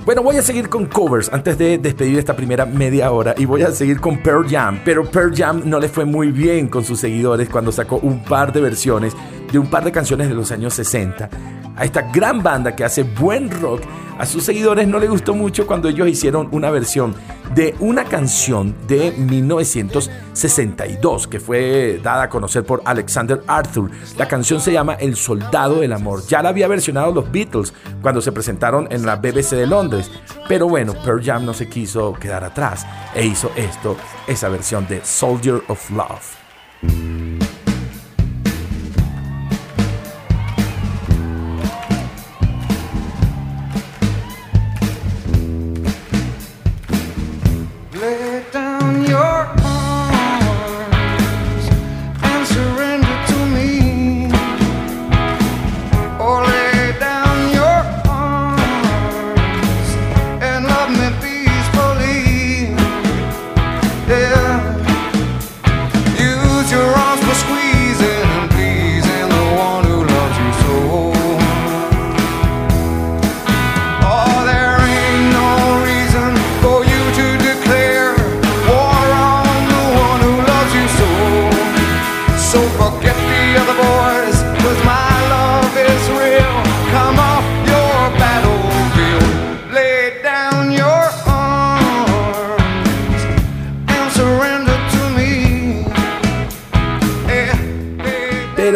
Bueno, 0.03 0.21
voy 0.21 0.35
a 0.35 0.41
seguir 0.41 0.67
con 0.67 0.87
covers 0.87 1.31
antes 1.31 1.57
de 1.57 1.77
despedir 1.77 2.19
esta 2.19 2.35
primera 2.35 2.65
media 2.65 3.09
hora 3.11 3.35
y 3.37 3.45
voy 3.45 3.61
a 3.61 3.71
seguir 3.71 4.01
con 4.01 4.21
Pearl 4.21 4.45
Jam, 4.49 4.81
pero 4.83 5.05
Pearl 5.05 5.33
Jam 5.33 5.61
no 5.63 5.79
le 5.79 5.87
fue 5.87 6.03
muy 6.03 6.33
bien 6.33 6.67
con 6.67 6.83
sus 6.83 6.99
seguidores 6.99 7.47
cuando 7.47 7.71
sacó 7.71 7.99
un 7.99 8.21
par 8.21 8.51
de 8.51 8.59
versiones 8.59 9.15
de 9.49 9.59
un 9.59 9.67
par 9.67 9.85
de 9.85 9.93
canciones 9.93 10.27
de 10.27 10.35
los 10.35 10.51
años 10.51 10.73
60 10.73 11.29
a 11.75 11.85
esta 11.85 12.01
gran 12.11 12.43
banda 12.43 12.75
que 12.75 12.83
hace 12.83 13.03
buen 13.03 13.49
rock, 13.49 13.81
a 14.17 14.25
sus 14.25 14.43
seguidores 14.43 14.87
no 14.87 14.99
le 14.99 15.07
gustó 15.07 15.33
mucho 15.33 15.65
cuando 15.65 15.89
ellos 15.89 16.07
hicieron 16.07 16.47
una 16.51 16.69
versión 16.69 17.15
de 17.55 17.73
una 17.79 18.03
canción 18.05 18.75
de 18.87 19.11
1962 19.11 21.27
que 21.27 21.39
fue 21.39 21.99
dada 22.01 22.23
a 22.23 22.29
conocer 22.29 22.63
por 22.63 22.81
Alexander 22.85 23.43
Arthur. 23.47 23.91
La 24.17 24.27
canción 24.27 24.59
se 24.59 24.71
llama 24.71 24.95
El 24.95 25.15
Soldado 25.15 25.81
del 25.81 25.93
Amor. 25.93 26.25
Ya 26.27 26.41
la 26.41 26.49
había 26.49 26.67
versionado 26.67 27.13
los 27.13 27.31
Beatles 27.31 27.71
cuando 28.01 28.21
se 28.21 28.31
presentaron 28.31 28.87
en 28.91 29.05
la 29.05 29.17
BBC 29.17 29.51
de 29.51 29.67
Londres. 29.67 30.09
Pero 30.47 30.67
bueno, 30.67 30.95
Pearl 31.03 31.23
Jam 31.23 31.45
no 31.45 31.53
se 31.53 31.69
quiso 31.69 32.13
quedar 32.13 32.43
atrás 32.43 32.87
e 33.13 33.23
hizo 33.25 33.51
esto, 33.55 33.95
esa 34.27 34.49
versión 34.49 34.87
de 34.87 35.05
Soldier 35.05 35.61
of 35.67 35.91
Love. 35.91 37.32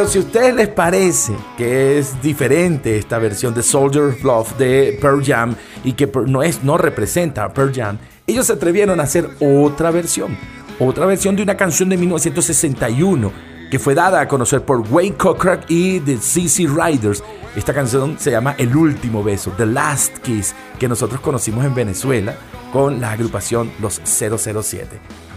Si 0.08 0.20
a 0.20 0.22
ustedes 0.22 0.56
les 0.56 0.70
parece 0.70 1.34
que 1.58 1.98
es 1.98 2.22
diferente 2.22 2.98
esta 2.98 3.17
versión 3.17 3.54
de 3.54 3.62
Soldier 3.62 4.15
Love 4.24 4.58
de 4.58 4.98
Pearl 5.02 5.22
Jam 5.24 5.56
y 5.84 5.93
que 5.93 6.10
no, 6.26 6.43
es, 6.43 6.63
no 6.63 6.78
representa 6.78 7.43
a 7.43 7.54
Pearl 7.54 7.74
Jam, 7.74 7.98
ellos 8.26 8.48
se 8.48 8.54
atrevieron 8.54 9.00
a 9.02 9.04
hacer 9.04 9.30
otra 9.41 9.91
versión. 9.91 10.38
Otra 10.80 11.06
versión 11.06 11.36
de 11.36 11.43
una 11.43 11.58
canción 11.58 11.89
de 11.89 11.98
1961 11.98 13.32
que 13.70 13.80
fue 13.80 13.96
dada 13.96 14.22
a 14.22 14.28
conocer 14.30 14.62
por 14.62 14.80
Wayne 14.89 15.17
Cochran 15.17 15.62
y 15.67 16.00
The 16.00 16.20
CC 16.20 16.67
Riders. 16.67 17.22
Esta 17.56 17.74
canción 17.74 18.17
se 18.17 18.32
llama 18.32 18.56
El 18.58 18.78
último 18.78 19.24
beso, 19.24 19.52
The 19.58 19.65
Last 19.65 20.20
Kiss, 20.20 20.56
que 20.80 20.88
nosotros 20.88 21.20
conocimos 21.20 21.65
en 21.65 21.76
Venezuela 21.76 22.36
con 22.72 23.02
la 23.02 23.12
agrupación 23.12 23.72
Los 23.82 24.00
007. 24.06 24.88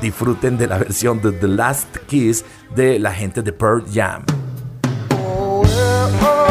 Disfruten 0.01 0.57
de 0.59 0.69
la 0.69 0.79
versión 0.79 1.21
de 1.21 1.33
The 1.33 1.49
Last 1.49 1.97
Kiss 2.07 2.45
de 2.77 3.01
la 3.01 3.13
gente 3.13 3.43
de 3.43 3.53
Pearl 3.53 3.85
Jam. 3.93 4.23
Oh. 6.23 6.50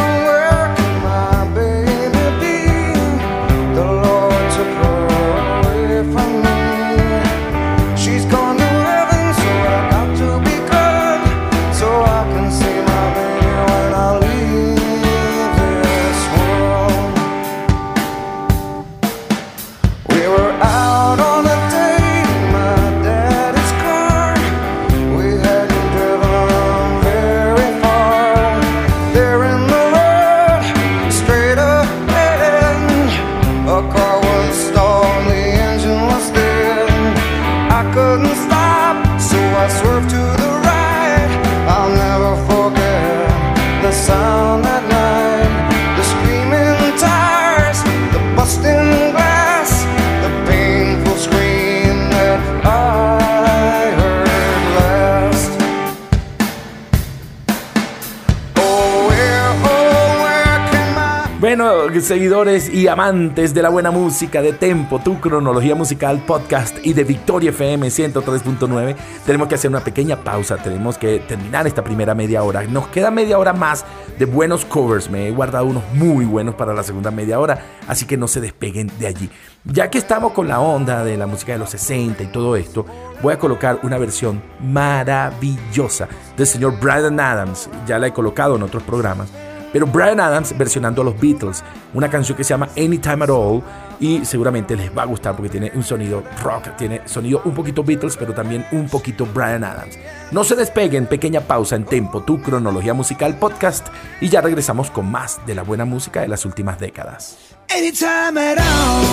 Seguidores 62.02 62.70
y 62.74 62.88
amantes 62.88 63.54
de 63.54 63.62
la 63.62 63.70
buena 63.70 63.92
música, 63.92 64.42
de 64.42 64.54
Tempo, 64.54 65.00
tu 65.00 65.20
cronología 65.20 65.76
musical, 65.76 66.24
podcast 66.26 66.78
y 66.84 66.94
de 66.94 67.04
Victoria 67.04 67.52
FM 67.52 67.88
103.9, 67.88 68.96
tenemos 69.26 69.48
que 69.48 69.56
hacer 69.56 69.70
una 69.70 69.80
pequeña 69.80 70.18
pausa, 70.24 70.58
tenemos 70.58 70.98
que 70.98 71.20
terminar 71.20 71.68
esta 71.68 71.84
primera 71.84 72.16
media 72.16 72.44
hora. 72.44 72.64
Nos 72.64 72.88
queda 72.88 73.12
media 73.12 73.38
hora 73.38 73.54
más 73.54 73.86
de 74.18 74.26
buenos 74.26 74.66
covers, 74.66 75.10
me 75.10 75.28
he 75.28 75.32
guardado 75.32 75.66
unos 75.66 75.84
muy 75.94 76.26
buenos 76.26 76.56
para 76.56 76.74
la 76.74 76.84
segunda 76.84 77.12
media 77.12 77.40
hora, 77.40 77.60
así 77.88 78.06
que 78.06 78.18
no 78.18 78.28
se 78.28 78.42
despeguen 78.42 78.92
de 79.00 79.08
allí. 79.08 79.30
Ya 79.66 79.90
que 79.90 79.98
estamos 79.98 80.34
con 80.34 80.48
la 80.48 80.60
onda 80.60 81.04
de 81.04 81.18
la 81.18 81.28
música 81.28 81.54
de 81.54 81.60
los 81.60 81.70
60 81.70 82.24
y 82.24 82.28
todo 82.28 82.56
esto, 82.56 82.86
voy 83.22 83.34
a 83.34 83.40
colocar 83.40 83.80
una 83.84 83.98
versión 83.98 84.42
maravillosa 84.62 86.08
del 86.38 86.48
señor 86.48 86.80
Brian 86.80 87.20
Adams, 87.20 87.70
ya 87.88 88.00
la 88.00 88.08
he 88.08 88.14
colocado 88.14 88.56
en 88.56 88.64
otros 88.64 88.84
programas 88.84 89.30
pero 89.72 89.86
Brian 89.86 90.20
Adams 90.20 90.58
versionando 90.58 91.02
a 91.02 91.06
los 91.06 91.20
Beatles, 91.20 91.64
una 91.94 92.10
canción 92.10 92.38
que 92.38 92.44
se 92.44 92.50
llama 92.50 92.70
Anytime 92.78 93.24
at 93.24 93.30
All 93.30 93.62
y 94.00 94.24
seguramente 94.26 94.76
les 94.76 94.96
va 94.96 95.04
a 95.04 95.06
gustar 95.06 95.36
porque 95.36 95.50
tiene 95.50 95.72
un 95.76 95.84
sonido 95.84 96.24
rock, 96.42 96.76
tiene 96.78 97.02
sonido 97.06 97.42
un 97.46 97.54
poquito 97.54 97.84
Beatles, 97.84 98.16
pero 98.18 98.34
también 98.34 98.66
un 98.72 98.88
poquito 98.88 99.26
Brian 99.26 99.64
Adams. 99.64 99.98
No 100.32 100.44
se 100.44 100.56
despeguen, 100.56 101.08
pequeña 101.08 101.42
pausa 101.42 101.76
en 101.76 101.86
Tempo, 101.86 102.22
tu 102.24 102.42
cronología 102.42 102.94
musical 102.94 103.38
podcast 103.38 103.88
y 104.22 104.30
ya 104.30 104.42
regresamos 104.42 104.92
con 104.92 105.10
más 105.12 105.40
de 105.46 105.56
la 105.56 105.64
buena 105.64 105.86
música 105.86 106.22
de 106.22 106.28
las 106.28 106.46
últimas 106.46 106.80
décadas. 106.80 107.38
Anytime 107.70 108.38
at 108.40 108.58
all. 108.58 109.06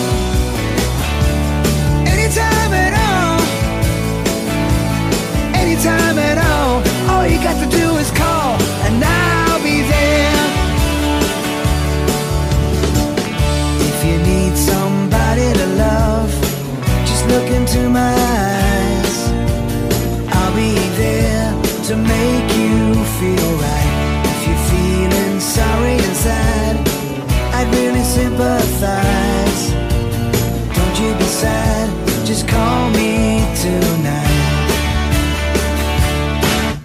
Anytime 2.07 2.75
at 2.75 2.95
all. 2.95 3.41
Anytime 5.55 6.19
at 6.19 6.39
all. 6.39 6.83
All 7.11 7.27
you 7.27 7.39
got 7.43 7.59
to 7.61 7.67
do 7.77 7.99
is 7.99 8.11
call 8.13 8.36
to 17.77 17.89
my 17.91 18.15
eyes. 18.41 19.17
I'll 20.37 20.55
be 20.65 20.75
there 21.03 21.49
to 21.89 21.95
make 22.15 22.49
you 22.61 22.77
feel 23.19 23.51
right. 23.67 23.93
If 24.33 24.41
you're 24.47 24.65
feeling 24.73 25.41
sorry 25.41 25.97
I'd 27.57 27.69
really 27.79 28.05
sympathize. 28.19 29.63
Don't 30.77 30.97
you 31.03 31.11
be 31.21 31.29
sad, 31.43 31.87
just 32.31 32.49
call 32.49 32.91
me 32.99 33.11
tonight. 33.65 34.45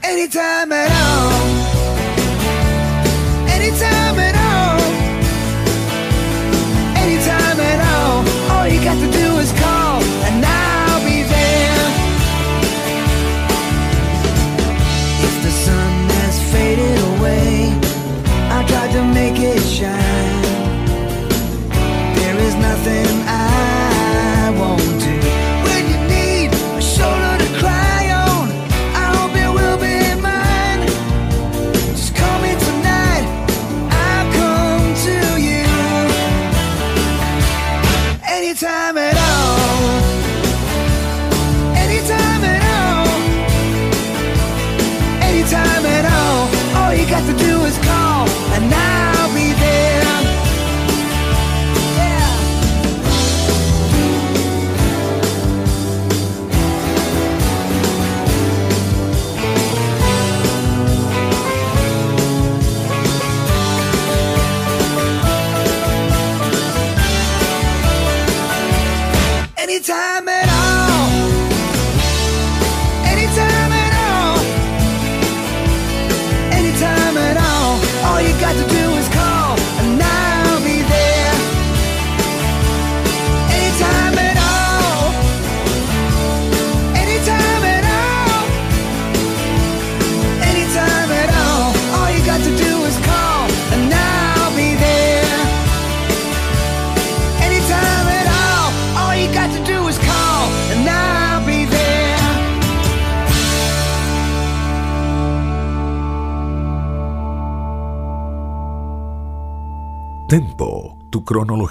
Anytime 0.04 0.72
at 0.72 0.92
all. 1.06 1.41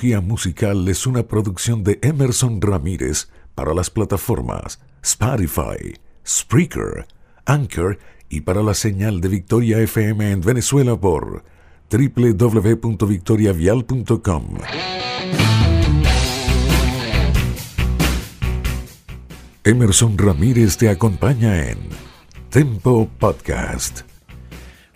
Musical 0.03 0.89
es 0.89 1.07
una 1.07 1.25
producción 1.25 1.85
de 1.85 1.99
Emerson 2.01 2.63
Ramírez 2.63 3.29
para 3.55 3.75
las 3.75 3.91
plataformas 3.91 4.81
Spotify, 5.03 5.93
Spreaker, 6.27 7.07
Anchor 7.45 7.99
y 8.31 8.41
para 8.41 8.63
la 8.63 8.73
señal 8.73 9.21
de 9.21 9.29
Victoria 9.29 9.79
FM 9.79 10.33
en 10.33 10.41
Venezuela 10.41 10.99
por 10.99 11.45
www.victoriavial.com. 11.91 14.45
Emerson 19.65 20.17
Ramírez 20.17 20.79
te 20.79 20.89
acompaña 20.89 21.69
en 21.69 21.77
Tempo 22.49 23.07
Podcast. 23.19 24.10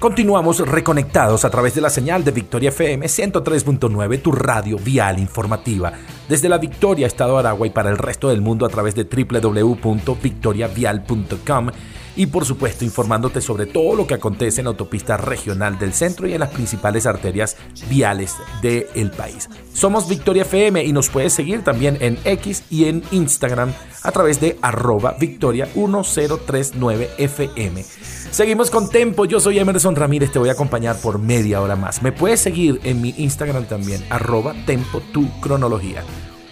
Continuamos 0.05 0.59
reconectados 0.59 1.47
a 1.47 1.51
través 1.51 1.75
de 1.75 1.81
la 1.81 1.89
señal 1.89 2.23
de 2.25 2.31
Victoria 2.31 2.69
FM 2.69 3.07
103.9, 3.07 4.21
tu 4.21 4.33
radio 4.33 4.77
vial 4.77 5.19
informativa, 5.19 5.95
desde 6.29 6.51
la 6.51 6.59
Victoria, 6.59 7.07
Estado 7.07 7.33
de 7.33 7.39
Aragua 7.39 7.67
y 7.67 7.71
para 7.71 7.89
el 7.89 7.97
resto 7.97 8.29
del 8.29 8.43
mundo 8.43 8.67
a 8.67 8.69
través 8.69 8.95
de 8.95 9.05
www.victoriavial.com 9.05 11.71
y 12.17 12.27
por 12.27 12.45
supuesto 12.45 12.85
informándote 12.85 13.41
sobre 13.41 13.67
todo 13.67 13.95
lo 13.95 14.07
que 14.07 14.15
acontece 14.15 14.61
en 14.61 14.67
la 14.67 14.71
autopista 14.71 15.17
regional 15.17 15.79
del 15.79 15.93
centro 15.93 16.27
y 16.27 16.35
en 16.35 16.41
las 16.41 16.51
principales 16.51 17.07
arterias 17.07 17.57
viales 17.89 18.35
del 18.63 19.11
país. 19.11 19.49
Somos 19.73 20.09
Victoria 20.09 20.43
FM 20.43 20.85
y 20.85 20.93
nos 20.93 21.09
puedes 21.09 21.33
seguir 21.33 21.63
también 21.63 21.99
en 22.01 22.19
X 22.25 22.65
y 22.71 22.85
en 22.87 23.03
Instagram 23.11 23.73
a 24.03 24.13
través 24.13 24.41
de 24.41 24.59
arroba 24.63 25.17
victoria 25.19 25.69
1039 25.75 27.11
FM. 27.19 27.85
Seguimos 28.31 28.71
con 28.71 28.89
Tempo, 28.89 29.27
yo 29.27 29.39
soy 29.41 29.59
Emerson 29.59 29.95
Ramírez, 29.95 30.33
te 30.33 30.39
voy 30.39 30.49
a 30.49 30.53
acompañar 30.53 30.97
por 30.97 31.19
media 31.19 31.61
hora 31.61 31.77
más. 31.77 32.03
Me 32.03 32.13
puedes 32.13 32.41
seguir 32.41 32.81
en 32.83 33.01
mi 33.01 33.15
Instagram 33.17 33.67
también, 33.67 34.05
arroba 34.11 34.55
Tempo 34.67 35.01
Tu 35.13 35.29
Cronología. 35.41 36.03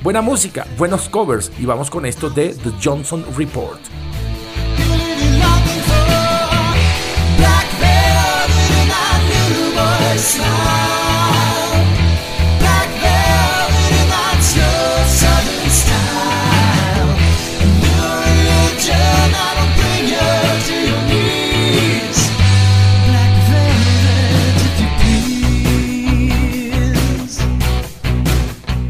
Buena 0.03 0.23
música, 0.23 0.67
buenos 0.79 1.09
covers 1.09 1.53
y 1.59 1.65
vamos 1.65 1.91
con 1.91 2.07
esto 2.07 2.31
de 2.31 2.55
The 2.55 2.71
Johnson 2.83 3.25
Report. 3.37 3.81
smile. 10.19 10.92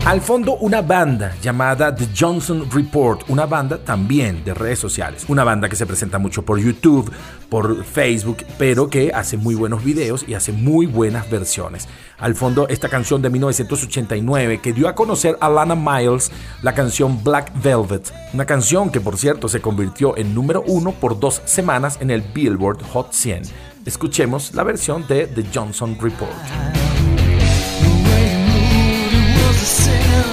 Al 0.04 0.20
fondo 0.20 0.56
una 0.56 0.82
banda 0.82 1.36
llamada 1.40 1.94
The 1.94 2.08
Johnson 2.18 2.68
Report, 2.72 3.22
una 3.28 3.46
banda 3.46 3.78
también 3.78 4.42
de 4.42 4.52
redes 4.52 4.80
sociales, 4.80 5.24
una 5.28 5.44
banda 5.44 5.68
que 5.68 5.76
se 5.76 5.86
presenta 5.86 6.18
mucho 6.18 6.42
por 6.42 6.58
YouTube, 6.58 7.08
por 7.48 7.84
Facebook, 7.84 8.38
pero 8.58 8.90
que 8.90 9.12
hace 9.14 9.36
muy 9.36 9.54
buenos 9.54 9.84
videos 9.84 10.24
y 10.26 10.34
hace 10.34 10.50
muy 10.50 10.86
buenas 10.86 11.30
versiones. 11.30 11.88
Al 12.18 12.34
fondo 12.34 12.66
esta 12.66 12.88
canción 12.88 13.22
de 13.22 13.30
1989 13.30 14.60
que 14.60 14.72
dio 14.72 14.88
a 14.88 14.96
conocer 14.96 15.38
a 15.40 15.48
Lana 15.48 15.76
Miles 15.76 16.32
la 16.62 16.74
canción 16.74 17.22
Black 17.22 17.52
Velvet, 17.62 18.12
una 18.34 18.44
canción 18.44 18.90
que 18.90 19.00
por 19.00 19.16
cierto 19.16 19.46
se 19.46 19.60
convirtió 19.60 20.16
en 20.16 20.34
número 20.34 20.64
uno 20.66 20.90
por 20.90 21.20
dos 21.20 21.42
semanas 21.44 21.98
en 22.00 22.10
el 22.10 22.22
Billboard 22.22 22.82
Hot 22.92 23.12
100. 23.12 23.42
Escuchemos 23.86 24.52
la 24.52 24.64
versión 24.64 25.06
de 25.06 25.28
The 25.28 25.44
Johnson 25.54 25.96
Report. 26.00 26.91
So 29.64 30.31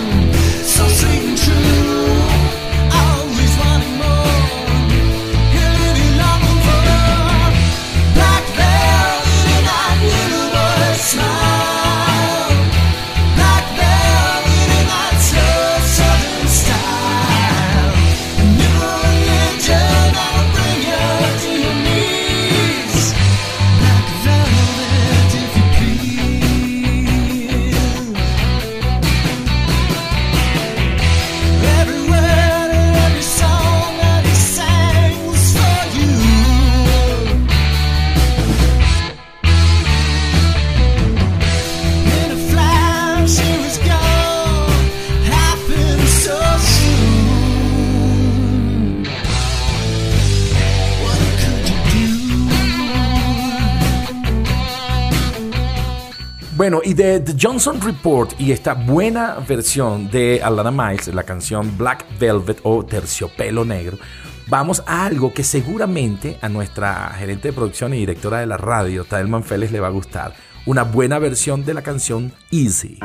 The 57.00 57.34
Johnson 57.42 57.80
Report 57.80 58.34
y 58.38 58.52
esta 58.52 58.74
buena 58.74 59.36
versión 59.48 60.12
de 60.12 60.42
Alana 60.44 60.70
Miles, 60.70 61.08
la 61.08 61.24
canción 61.24 61.78
Black 61.78 62.04
Velvet 62.20 62.60
o 62.64 62.84
Terciopelo 62.84 63.64
Negro, 63.64 63.98
vamos 64.48 64.84
a 64.86 65.06
algo 65.06 65.34
que 65.34 65.46
seguramente 65.46 66.38
a 66.42 66.50
nuestra 66.50 67.10
gerente 67.18 67.48
de 67.48 67.54
producción 67.54 67.94
y 67.94 68.00
directora 68.00 68.42
de 68.42 68.48
la 68.48 68.58
radio, 68.58 69.06
Taelman 69.06 69.46
Félix, 69.46 69.72
le 69.72 69.80
va 69.80 69.88
a 69.88 69.92
gustar. 69.92 70.34
Una 70.66 70.84
buena 70.84 71.20
versión 71.20 71.64
de 71.64 71.74
la 71.74 71.84
canción 71.84 72.34
Easy. 72.52 73.00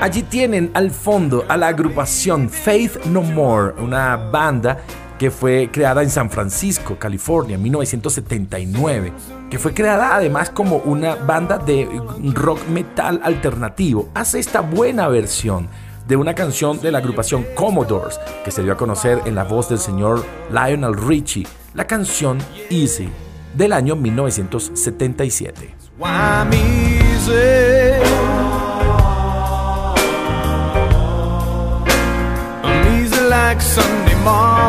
Allí 0.00 0.22
tienen 0.22 0.70
al 0.74 0.90
fondo 0.90 1.44
a 1.48 1.56
la 1.56 1.68
agrupación 1.68 2.48
Faith 2.48 3.04
No 3.06 3.22
More, 3.22 3.74
una 3.82 4.16
banda 4.16 4.78
que 5.18 5.30
fue 5.30 5.70
creada 5.72 6.02
en 6.02 6.10
San 6.10 6.30
Francisco, 6.30 6.96
California, 6.98 7.56
en 7.56 7.62
1979, 7.62 9.12
que 9.50 9.58
fue 9.58 9.72
creada 9.72 10.14
además 10.14 10.50
como 10.50 10.76
una 10.78 11.14
banda 11.14 11.58
de 11.58 11.88
rock 12.34 12.68
metal 12.68 13.20
alternativo. 13.24 14.10
Hace 14.14 14.38
esta 14.38 14.60
buena 14.60 15.08
versión 15.08 15.68
de 16.06 16.16
una 16.16 16.34
canción 16.34 16.80
de 16.80 16.92
la 16.92 16.98
agrupación 16.98 17.46
Commodores, 17.54 18.20
que 18.44 18.50
se 18.50 18.62
dio 18.62 18.72
a 18.72 18.76
conocer 18.76 19.20
en 19.24 19.34
la 19.34 19.44
voz 19.44 19.68
del 19.68 19.78
señor 19.78 20.24
Lionel 20.50 20.94
Richie, 20.94 21.46
la 21.74 21.86
canción 21.86 22.38
Easy, 22.70 23.08
del 23.56 23.72
año 23.72 23.96
1977. 23.96 25.83
Why 25.96 26.10
I'm 26.10 26.52
easy. 26.52 27.32
I'm 32.64 33.00
easy 33.00 33.20
like 33.20 33.60
Sunday 33.60 34.16
morning. 34.24 34.63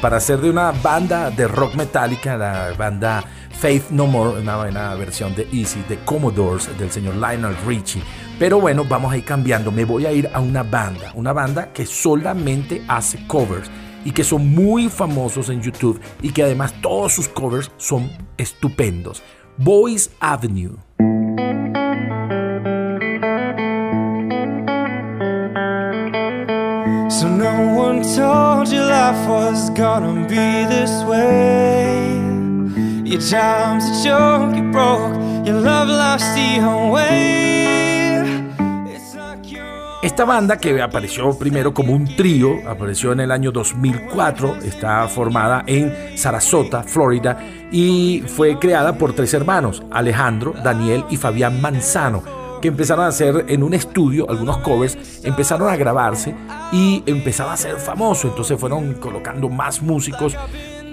Para 0.00 0.16
hacer 0.16 0.40
de 0.40 0.50
una 0.50 0.72
banda 0.72 1.30
de 1.30 1.46
rock 1.46 1.76
metálica, 1.76 2.36
la 2.36 2.72
banda 2.76 3.22
Faith 3.60 3.90
No 3.90 4.08
More, 4.08 4.40
una 4.40 4.56
buena 4.56 4.92
versión 4.96 5.36
de 5.36 5.46
Easy, 5.52 5.84
de 5.88 5.98
Commodores, 6.04 6.68
del 6.76 6.90
señor 6.90 7.14
Lionel 7.14 7.56
Richie. 7.64 8.02
Pero 8.40 8.60
bueno, 8.60 8.84
vamos 8.84 9.12
a 9.12 9.18
ir 9.18 9.24
cambiando. 9.24 9.70
Me 9.70 9.84
voy 9.84 10.04
a 10.04 10.10
ir 10.10 10.28
a 10.34 10.40
una 10.40 10.64
banda, 10.64 11.12
una 11.14 11.32
banda 11.32 11.72
que 11.72 11.86
solamente 11.86 12.82
hace 12.88 13.24
covers 13.28 13.70
y 14.04 14.10
que 14.10 14.24
son 14.24 14.52
muy 14.52 14.88
famosos 14.88 15.48
en 15.48 15.62
YouTube 15.62 16.00
y 16.20 16.32
que 16.32 16.42
además 16.42 16.74
todos 16.82 17.12
sus 17.12 17.28
covers 17.28 17.70
son 17.76 18.10
estupendos. 18.38 19.22
Boys 19.58 20.10
Avenue. 20.18 20.76
So 27.08 27.28
no 27.28 27.76
one 27.76 28.02
Esta 40.00 40.24
banda 40.24 40.58
que 40.58 40.80
apareció 40.80 41.36
primero 41.36 41.74
como 41.74 41.92
un 41.92 42.14
trío, 42.14 42.68
apareció 42.68 43.10
en 43.10 43.18
el 43.18 43.32
año 43.32 43.50
2004, 43.50 44.58
está 44.62 45.08
formada 45.08 45.64
en 45.66 46.16
Sarasota, 46.16 46.84
Florida, 46.84 47.38
y 47.72 48.22
fue 48.28 48.60
creada 48.60 48.96
por 48.96 49.12
tres 49.12 49.34
hermanos, 49.34 49.82
Alejandro, 49.90 50.54
Daniel 50.62 51.04
y 51.10 51.16
Fabián 51.16 51.60
Manzano, 51.60 52.41
que 52.62 52.68
empezaron 52.68 53.04
a 53.04 53.08
hacer 53.08 53.44
en 53.48 53.62
un 53.62 53.74
estudio 53.74 54.30
algunos 54.30 54.58
covers, 54.58 54.96
empezaron 55.24 55.68
a 55.68 55.76
grabarse 55.76 56.34
y 56.70 57.02
empezaron 57.04 57.52
a 57.52 57.56
ser 57.58 57.76
famosos, 57.76 58.30
entonces 58.30 58.58
fueron 58.58 58.94
colocando 58.94 59.50
más 59.50 59.82
músicos, 59.82 60.34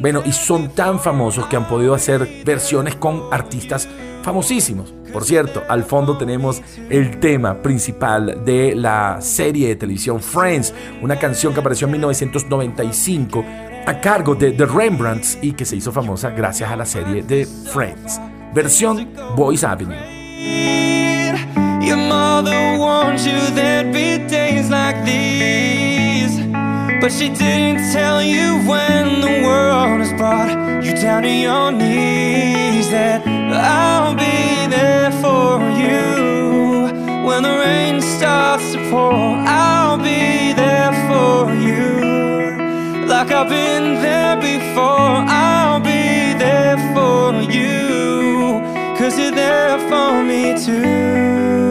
bueno, 0.01 0.21
y 0.25 0.33
son 0.33 0.69
tan 0.69 0.99
famosos 0.99 1.45
que 1.45 1.55
han 1.55 1.67
podido 1.67 1.93
hacer 1.93 2.27
versiones 2.43 2.95
con 2.95 3.23
artistas 3.31 3.87
famosísimos. 4.23 4.93
Por 5.13 5.23
cierto, 5.23 5.63
al 5.69 5.83
fondo 5.83 6.17
tenemos 6.17 6.61
el 6.89 7.19
tema 7.19 7.61
principal 7.61 8.43
de 8.43 8.75
la 8.75 9.19
serie 9.21 9.69
de 9.69 9.75
televisión 9.75 10.19
Friends, 10.19 10.73
una 11.01 11.17
canción 11.17 11.53
que 11.53 11.59
apareció 11.59 11.85
en 11.85 11.93
1995 11.93 13.45
a 13.85 14.01
cargo 14.01 14.35
de 14.35 14.51
The 14.51 14.65
Rembrandts 14.65 15.37
y 15.41 15.53
que 15.53 15.65
se 15.65 15.75
hizo 15.75 15.91
famosa 15.91 16.31
gracias 16.31 16.69
a 16.69 16.75
la 16.75 16.85
serie 16.85 17.23
de 17.23 17.45
Friends. 17.45 18.19
Versión 18.53 19.09
Boys 19.35 19.63
Avenue. 19.63 20.98
Your 21.89 21.97
mother 21.97 22.77
warned 22.77 23.19
you 23.21 23.39
there'd 23.55 23.91
be 23.91 24.19
days 24.27 24.69
like 24.69 25.03
these. 25.05 26.37
But 27.01 27.11
she 27.11 27.29
didn't 27.29 27.91
tell 27.91 28.21
you 28.21 28.59
when 28.69 29.21
the 29.21 29.41
world 29.43 29.99
has 29.99 30.13
brought 30.13 30.83
you 30.85 30.93
down 30.93 31.23
to 31.23 31.31
your 31.31 31.71
knees 31.71 32.91
that 32.91 33.25
I'll 33.25 34.13
be 34.13 34.67
there 34.69 35.11
for 35.13 35.57
you. 35.81 37.25
When 37.27 37.41
the 37.41 37.55
rain 37.65 38.01
starts 38.01 38.71
to 38.73 38.77
pour, 38.91 39.11
I'll 39.11 39.97
be 39.97 40.53
there 40.53 40.93
for 41.09 41.51
you. 41.55 43.07
Like 43.07 43.31
I've 43.31 43.49
been 43.49 43.95
there 43.95 44.35
before, 44.35 45.25
I'll 45.25 45.79
be 45.79 46.37
there 46.37 46.77
for 46.93 47.33
you. 47.51 48.61
Cause 48.95 49.17
you're 49.17 49.31
there 49.31 49.79
for 49.89 50.23
me 50.23 50.53
too. 50.63 51.68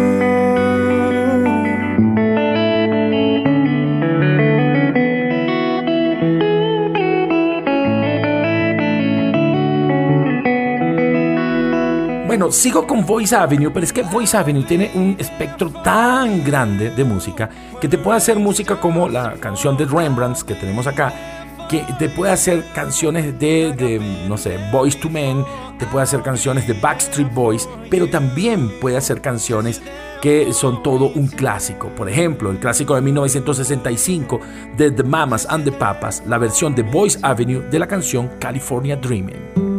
Bueno, 12.39 12.53
sigo 12.53 12.87
con 12.87 13.05
Voice 13.05 13.35
Avenue, 13.35 13.73
pero 13.73 13.85
es 13.85 13.93
que 13.93 14.05
Voice 14.05 14.37
Avenue 14.37 14.63
tiene 14.63 14.93
un 14.95 15.17
espectro 15.19 15.71
tan 15.83 16.45
grande 16.45 16.89
de 16.93 17.03
música 17.03 17.51
que 17.81 17.89
te 17.89 17.99
puede 17.99 18.19
hacer 18.19 18.39
música 18.39 18.79
como 18.79 19.09
la 19.09 19.33
canción 19.41 19.77
de 19.77 19.85
Rembrandts 19.85 20.45
que 20.45 20.55
tenemos 20.55 20.87
acá, 20.87 21.13
que 21.69 21.85
te 21.99 22.09
puede 22.09 22.31
hacer 22.31 22.65
canciones 22.73 23.37
de, 23.41 24.01
no 24.29 24.37
sé, 24.37 24.57
Boys 24.71 25.01
to 25.01 25.11
Men, 25.11 25.45
te 25.81 25.87
puede 25.87 26.05
hacer 26.05 26.23
canciones 26.23 26.69
de 26.69 26.75
Backstreet 26.75 27.35
Boys, 27.35 27.69
pero 27.91 28.09
también 28.09 28.71
puede 28.81 28.97
hacer 28.97 29.21
canciones 29.21 29.83
que 30.23 30.53
son 30.53 30.81
todo 30.85 31.07
un 31.07 31.27
clásico. 31.27 31.89
Por 31.89 32.09
ejemplo, 32.09 32.53
el 32.53 32.61
clásico 32.61 32.95
de 32.95 33.01
1965 33.01 34.41
de 34.77 34.93
The 34.93 35.03
Mamas 35.03 35.45
and 35.51 35.65
the 35.65 35.73
Papas, 35.73 36.23
la 36.25 36.39
versión 36.39 36.73
de 36.77 36.85
Voice 36.85 37.19
Avenue 37.21 37.63
de 37.69 37.81
la 37.81 37.89
canción 37.89 38.31
California 38.39 38.95
Dreaming. 38.95 39.78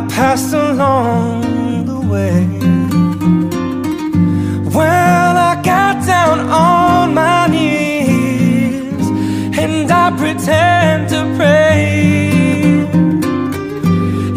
I 0.00 0.02
passed 0.08 0.54
along 0.54 1.84
the 1.84 2.00
way. 2.12 2.46
Well, 4.74 5.36
I 5.36 5.60
got 5.62 6.06
down 6.06 6.48
on 6.48 7.12
my 7.12 7.46
knees 7.48 9.06
and 9.58 9.92
I 9.92 10.10
pretend 10.16 11.10
to 11.10 11.20
pray. 11.36 12.00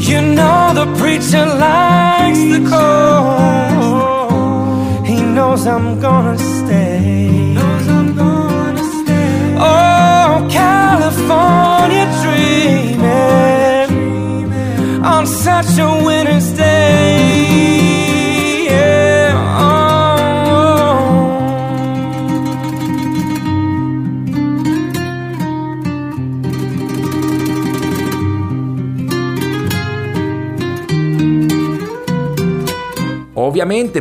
You 0.09 0.19
know 0.35 0.73
the 0.79 0.87
preacher 0.99 1.45
likes 1.45 2.43
the 2.53 2.61
cold. 2.73 3.87
He 5.07 5.21
knows 5.21 5.65
I'm 5.65 6.01
gonna 6.01 6.37
such 15.65 15.79
a 15.79 16.03
winter's 16.05 16.51
day. 16.51 16.62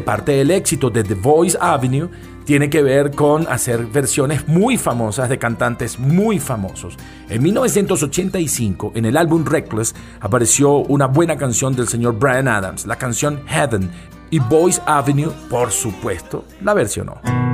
Parte 0.05 0.33
del 0.33 0.51
éxito 0.51 0.91
de 0.91 1.05
The 1.05 1.15
Voice 1.15 1.57
Avenue 1.61 2.09
tiene 2.45 2.69
que 2.69 2.83
ver 2.83 3.13
con 3.13 3.47
hacer 3.47 3.87
versiones 3.87 4.49
muy 4.49 4.77
famosas 4.77 5.29
de 5.29 5.39
cantantes 5.39 6.01
muy 6.01 6.41
famosos. 6.41 6.97
En 7.29 7.43
1985, 7.45 8.93
en 8.97 9.05
el 9.05 9.17
álbum 9.17 9.45
Reckless, 9.45 9.95
apareció 10.19 10.79
una 10.79 11.07
buena 11.07 11.37
canción 11.37 11.77
del 11.77 11.87
señor 11.87 12.19
Brian 12.19 12.49
Adams, 12.49 12.87
la 12.87 12.97
canción 12.97 13.43
Heaven, 13.47 13.89
y 14.31 14.41
Voice 14.41 14.81
Avenue, 14.85 15.31
por 15.49 15.71
supuesto, 15.71 16.45
la 16.61 16.75
versionó. 16.75 17.52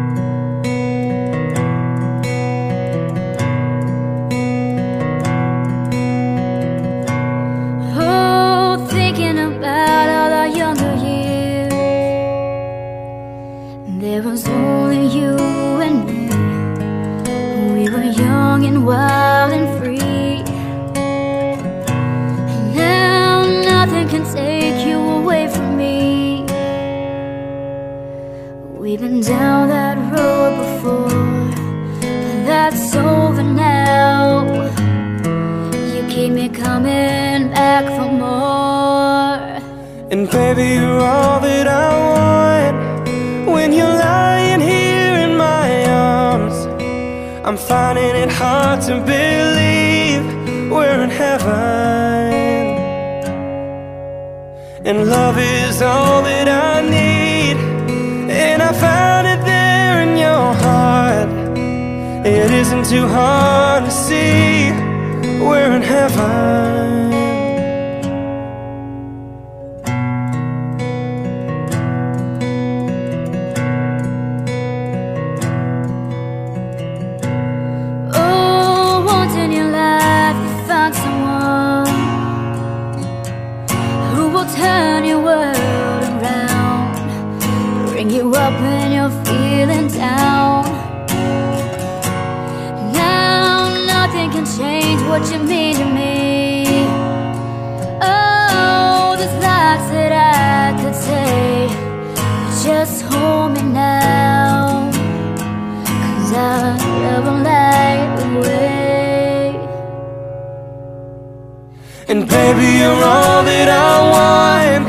Baby, 112.59 112.79
you're 112.79 113.05
all 113.05 113.43
that 113.45 113.69
I 113.69 113.95
want. 114.15 114.85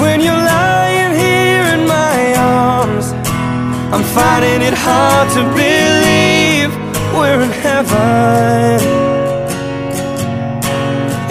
When 0.00 0.20
you're 0.20 0.44
lying 0.56 1.12
here 1.24 1.66
in 1.74 1.86
my 1.86 2.18
arms, 2.36 3.12
I'm 3.92 4.04
finding 4.18 4.62
it 4.68 4.74
hard 4.74 5.28
to 5.36 5.42
believe 5.60 6.70
we're 7.16 7.42
in 7.46 7.52
heaven. 7.66 8.80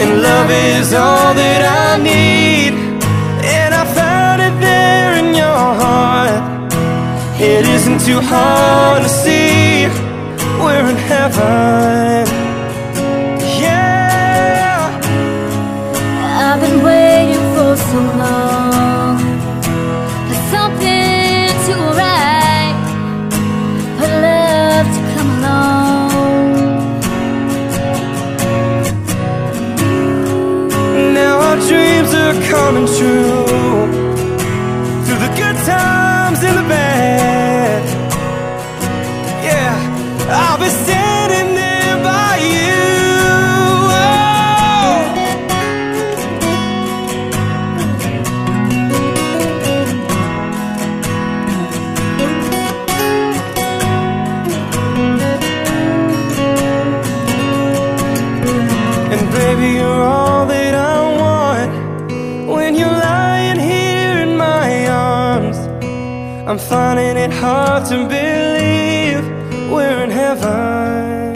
And 0.02 0.22
love 0.22 0.50
is 0.52 0.94
all 0.94 1.34
that 1.34 1.62
I 1.86 2.02
need. 2.02 2.74
And 3.44 3.74
I 3.74 3.84
found 4.00 4.42
it 4.42 4.56
there 4.60 5.14
in 5.22 5.34
your 5.36 5.64
heart. 5.82 6.74
It 7.40 7.66
isn't 7.66 8.00
too 8.02 8.22
hard 8.22 9.04
to 9.04 9.10
see 9.10 9.88
we're 10.64 10.90
in 10.90 10.98
heaven. 11.12 12.43
Coming 32.74 32.88
true 32.98 33.23
I'm 66.54 66.60
finding 66.60 67.18
it 67.18 67.34
hard 67.34 67.84
to 67.86 68.06
believe 68.08 69.24
we're 69.72 70.04
in 70.04 70.12
heaven. 70.12 71.34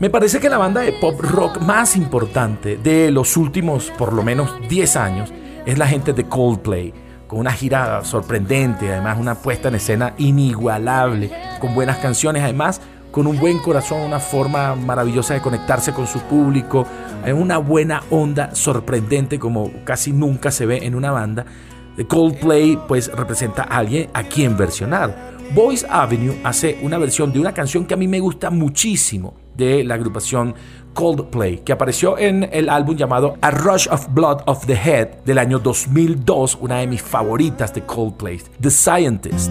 Me 0.00 0.10
parece 0.10 0.40
que 0.40 0.48
la 0.48 0.58
banda 0.58 0.80
de 0.80 0.94
pop 0.94 1.20
rock 1.20 1.60
más 1.60 1.94
importante 1.94 2.78
de 2.78 3.12
los 3.12 3.36
últimos 3.36 3.92
por 3.96 4.12
lo 4.12 4.24
menos 4.24 4.50
10 4.68 4.96
años 4.96 5.32
es 5.66 5.78
la 5.78 5.86
gente 5.86 6.12
de 6.12 6.24
Coldplay, 6.24 6.92
con 7.28 7.38
una 7.38 7.52
gira 7.52 8.02
sorprendente, 8.02 8.90
además 8.90 9.18
una 9.20 9.36
puesta 9.36 9.68
en 9.68 9.76
escena 9.76 10.14
inigualable, 10.18 11.30
con 11.60 11.76
buenas 11.76 11.98
canciones, 11.98 12.42
además 12.42 12.80
con 13.12 13.28
un 13.28 13.38
buen 13.38 13.60
corazón, 13.60 14.00
una 14.00 14.18
forma 14.18 14.74
maravillosa 14.74 15.34
de 15.34 15.40
conectarse 15.40 15.92
con 15.92 16.08
su 16.08 16.18
público, 16.22 16.84
en 17.24 17.36
una 17.36 17.58
buena 17.58 18.02
onda 18.10 18.52
sorprendente 18.52 19.38
como 19.38 19.70
casi 19.84 20.10
nunca 20.10 20.50
se 20.50 20.66
ve 20.66 20.84
en 20.84 20.96
una 20.96 21.12
banda. 21.12 21.46
The 21.96 22.06
Coldplay 22.06 22.78
pues 22.88 23.10
representa 23.12 23.62
a 23.62 23.78
alguien 23.78 24.08
a 24.14 24.22
quien 24.22 24.56
versionar. 24.56 25.30
Boys 25.54 25.84
Avenue 25.88 26.36
hace 26.44 26.78
una 26.82 26.96
versión 26.98 27.32
de 27.32 27.40
una 27.40 27.52
canción 27.52 27.84
que 27.84 27.94
a 27.94 27.96
mí 27.96 28.06
me 28.06 28.20
gusta 28.20 28.50
muchísimo 28.50 29.34
de 29.56 29.84
la 29.84 29.94
agrupación 29.94 30.54
Coldplay, 30.94 31.58
que 31.58 31.72
apareció 31.72 32.18
en 32.18 32.48
el 32.52 32.68
álbum 32.68 32.96
llamado 32.96 33.36
A 33.40 33.50
Rush 33.50 33.88
of 33.90 34.08
Blood 34.12 34.42
of 34.46 34.66
the 34.66 34.74
Head 34.74 35.24
del 35.24 35.38
año 35.38 35.58
2002, 35.58 36.58
una 36.60 36.78
de 36.78 36.86
mis 36.86 37.02
favoritas 37.02 37.74
de 37.74 37.82
Coldplay, 37.82 38.40
The 38.60 38.70
Scientist. 38.70 39.50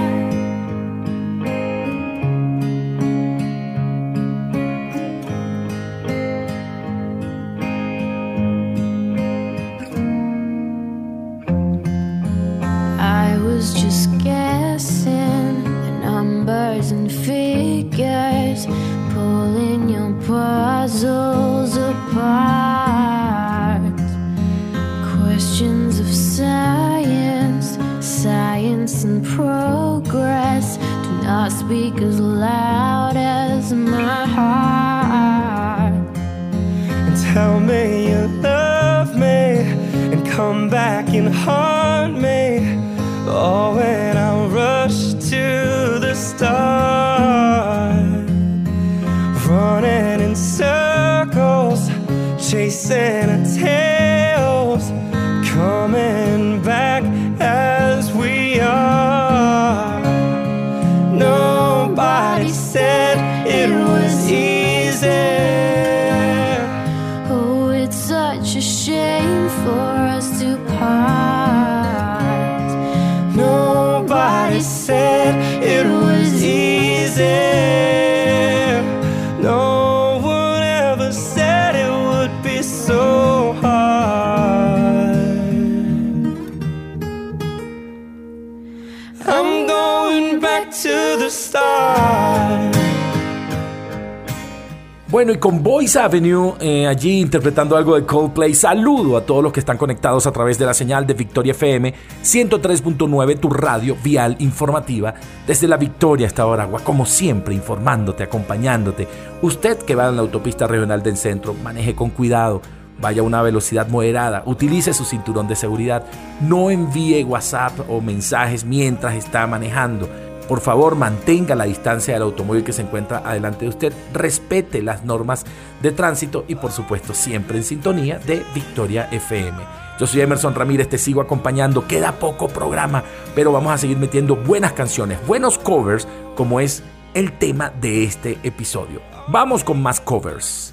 Bueno, 95.21 95.33
y 95.33 95.37
con 95.37 95.61
Boys 95.61 95.97
Avenue, 95.97 96.55
eh, 96.59 96.87
allí 96.87 97.19
interpretando 97.19 97.77
algo 97.77 97.93
de 97.93 98.07
Coldplay, 98.07 98.55
saludo 98.55 99.17
a 99.17 99.21
todos 99.23 99.43
los 99.43 99.53
que 99.53 99.59
están 99.59 99.77
conectados 99.77 100.25
a 100.25 100.31
través 100.31 100.57
de 100.57 100.65
la 100.65 100.73
señal 100.73 101.05
de 101.05 101.13
Victoria 101.13 101.51
FM 101.51 101.93
103.9, 102.23 103.39
tu 103.39 103.51
radio 103.51 103.95
vial 104.03 104.35
informativa, 104.39 105.13
desde 105.45 105.67
la 105.67 105.77
Victoria 105.77 106.25
hasta 106.25 106.41
Aragua, 106.41 106.79
como 106.79 107.05
siempre, 107.05 107.53
informándote, 107.53 108.23
acompañándote. 108.23 109.07
Usted 109.43 109.77
que 109.83 109.93
va 109.93 110.09
en 110.09 110.15
la 110.15 110.23
autopista 110.23 110.65
regional 110.65 111.03
del 111.03 111.17
centro, 111.17 111.53
maneje 111.53 111.93
con 111.93 112.09
cuidado, 112.09 112.63
vaya 112.99 113.21
a 113.21 113.25
una 113.25 113.43
velocidad 113.43 113.89
moderada, 113.89 114.41
utilice 114.47 114.91
su 114.91 115.05
cinturón 115.05 115.47
de 115.47 115.55
seguridad, 115.55 116.03
no 116.41 116.71
envíe 116.71 117.23
WhatsApp 117.23 117.73
o 117.87 118.01
mensajes 118.01 118.65
mientras 118.65 119.13
está 119.13 119.45
manejando. 119.45 120.09
Por 120.51 120.59
favor, 120.59 120.97
mantenga 120.97 121.55
la 121.55 121.63
distancia 121.63 122.13
del 122.13 122.23
automóvil 122.23 122.65
que 122.65 122.73
se 122.73 122.81
encuentra 122.81 123.19
adelante 123.19 123.63
de 123.63 123.69
usted, 123.69 123.93
respete 124.11 124.81
las 124.81 125.05
normas 125.05 125.45
de 125.81 125.93
tránsito 125.93 126.43
y 126.45 126.55
por 126.55 126.73
supuesto 126.73 127.13
siempre 127.13 127.57
en 127.57 127.63
sintonía 127.63 128.19
de 128.19 128.43
Victoria 128.53 129.07
FM. 129.13 129.57
Yo 129.97 130.07
soy 130.07 130.19
Emerson 130.19 130.53
Ramírez, 130.53 130.89
te 130.89 130.97
sigo 130.97 131.21
acompañando, 131.21 131.87
queda 131.87 132.19
poco 132.19 132.49
programa, 132.49 133.01
pero 133.33 133.53
vamos 133.53 133.71
a 133.71 133.77
seguir 133.77 133.95
metiendo 133.95 134.35
buenas 134.35 134.73
canciones, 134.73 135.25
buenos 135.25 135.57
covers, 135.57 136.05
como 136.35 136.59
es 136.59 136.83
el 137.13 137.31
tema 137.31 137.71
de 137.79 138.03
este 138.03 138.37
episodio. 138.43 138.99
Vamos 139.29 139.63
con 139.63 139.81
más 139.81 140.01
covers. 140.01 140.70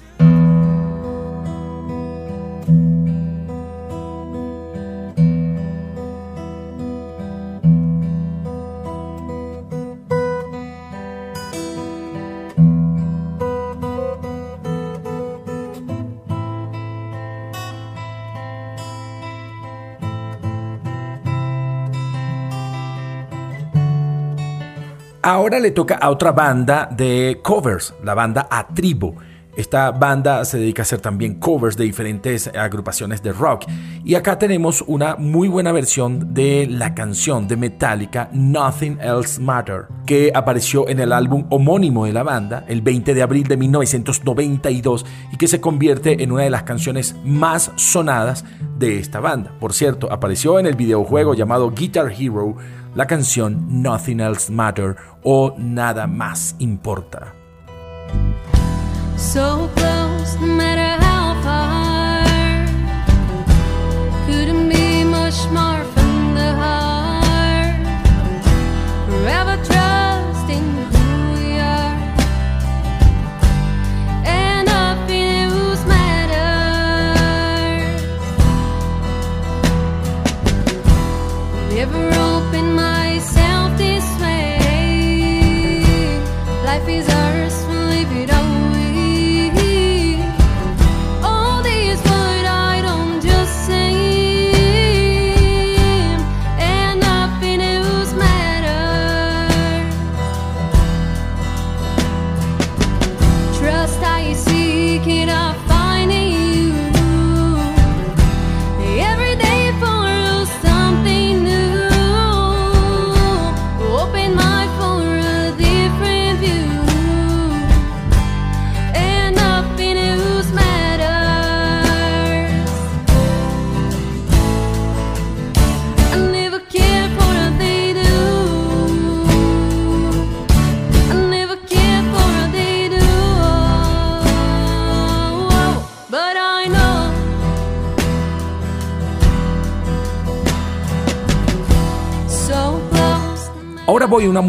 Ahora 25.49 25.61
le 25.61 25.71
toca 25.71 25.95
a 25.95 26.11
otra 26.11 26.31
banda 26.31 26.87
de 26.95 27.39
covers, 27.41 27.95
la 28.03 28.13
banda 28.13 28.47
Atribo. 28.51 29.15
Esta 29.57 29.89
banda 29.89 30.45
se 30.45 30.59
dedica 30.59 30.83
a 30.83 30.83
hacer 30.83 31.01
también 31.01 31.39
covers 31.39 31.75
de 31.75 31.85
diferentes 31.85 32.47
agrupaciones 32.49 33.23
de 33.23 33.33
rock. 33.33 33.65
Y 34.05 34.13
acá 34.13 34.37
tenemos 34.37 34.83
una 34.85 35.15
muy 35.15 35.47
buena 35.47 35.71
versión 35.71 36.35
de 36.35 36.67
la 36.69 36.93
canción 36.93 37.47
de 37.47 37.57
Metallica 37.57 38.29
Nothing 38.31 38.99
Else 39.01 39.41
Matter, 39.41 39.87
que 40.05 40.31
apareció 40.35 40.87
en 40.87 40.99
el 40.99 41.11
álbum 41.11 41.47
homónimo 41.49 42.05
de 42.05 42.13
la 42.13 42.21
banda 42.21 42.63
el 42.67 42.83
20 42.83 43.15
de 43.15 43.23
abril 43.23 43.47
de 43.47 43.57
1992 43.57 45.03
y 45.33 45.37
que 45.37 45.47
se 45.47 45.59
convierte 45.59 46.21
en 46.21 46.31
una 46.31 46.43
de 46.43 46.51
las 46.51 46.61
canciones 46.61 47.15
más 47.25 47.71
sonadas 47.75 48.45
de 48.77 48.99
esta 48.99 49.19
banda. 49.19 49.51
Por 49.59 49.73
cierto, 49.73 50.13
apareció 50.13 50.59
en 50.59 50.67
el 50.67 50.75
videojuego 50.75 51.33
llamado 51.33 51.71
Guitar 51.71 52.11
Hero 52.11 52.55
la 52.95 53.07
canción 53.07 53.81
Nothing 53.81 54.19
Else 54.19 54.51
Matter 54.51 54.95
o 55.23 55.53
Nada 55.57 56.07
más 56.07 56.55
importa. 56.59 57.33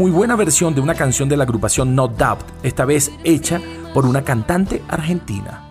Muy 0.00 0.10
buena 0.10 0.34
versión 0.34 0.74
de 0.74 0.80
una 0.80 0.94
canción 0.94 1.28
de 1.28 1.36
la 1.36 1.44
agrupación 1.44 1.94
No 1.94 2.08
Doubt, 2.08 2.40
esta 2.62 2.86
vez 2.86 3.12
hecha 3.22 3.60
por 3.92 4.06
una 4.06 4.24
cantante 4.24 4.82
argentina. 4.88 5.69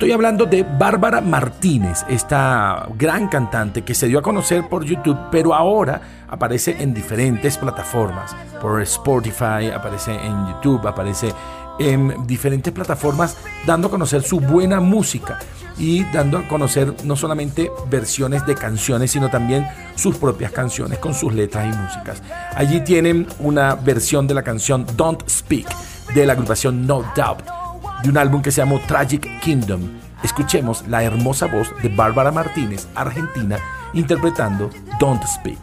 Estoy 0.00 0.12
hablando 0.12 0.46
de 0.46 0.62
Bárbara 0.62 1.20
Martínez, 1.20 2.06
esta 2.08 2.88
gran 2.96 3.28
cantante 3.28 3.82
que 3.82 3.94
se 3.94 4.06
dio 4.06 4.20
a 4.20 4.22
conocer 4.22 4.66
por 4.66 4.82
YouTube, 4.82 5.28
pero 5.30 5.52
ahora 5.52 6.24
aparece 6.26 6.74
en 6.80 6.94
diferentes 6.94 7.58
plataformas, 7.58 8.34
por 8.62 8.80
Spotify, 8.80 9.68
aparece 9.74 10.12
en 10.12 10.46
YouTube, 10.46 10.86
aparece 10.88 11.34
en 11.78 12.26
diferentes 12.26 12.72
plataformas 12.72 13.36
dando 13.66 13.88
a 13.88 13.90
conocer 13.90 14.22
su 14.22 14.40
buena 14.40 14.80
música 14.80 15.38
y 15.76 16.02
dando 16.04 16.38
a 16.38 16.48
conocer 16.48 16.94
no 17.04 17.14
solamente 17.14 17.70
versiones 17.90 18.46
de 18.46 18.54
canciones, 18.54 19.10
sino 19.10 19.28
también 19.28 19.68
sus 19.96 20.16
propias 20.16 20.50
canciones 20.50 20.98
con 20.98 21.12
sus 21.12 21.34
letras 21.34 21.66
y 21.66 21.76
músicas. 21.76 22.22
Allí 22.56 22.80
tienen 22.80 23.26
una 23.38 23.74
versión 23.74 24.26
de 24.26 24.32
la 24.32 24.42
canción 24.42 24.86
Don't 24.96 25.28
Speak 25.28 25.68
de 26.14 26.24
la 26.24 26.32
agrupación 26.32 26.86
No 26.86 27.04
Doubt 27.14 27.59
de 28.02 28.08
un 28.08 28.18
álbum 28.18 28.42
que 28.42 28.50
se 28.50 28.60
llamó 28.60 28.80
Tragic 28.80 29.40
Kingdom. 29.40 29.80
Escuchemos 30.22 30.86
la 30.88 31.02
hermosa 31.02 31.46
voz 31.46 31.72
de 31.82 31.88
Bárbara 31.88 32.30
Martínez, 32.30 32.88
argentina, 32.94 33.56
interpretando 33.94 34.70
Don't 34.98 35.24
Speak. 35.24 35.58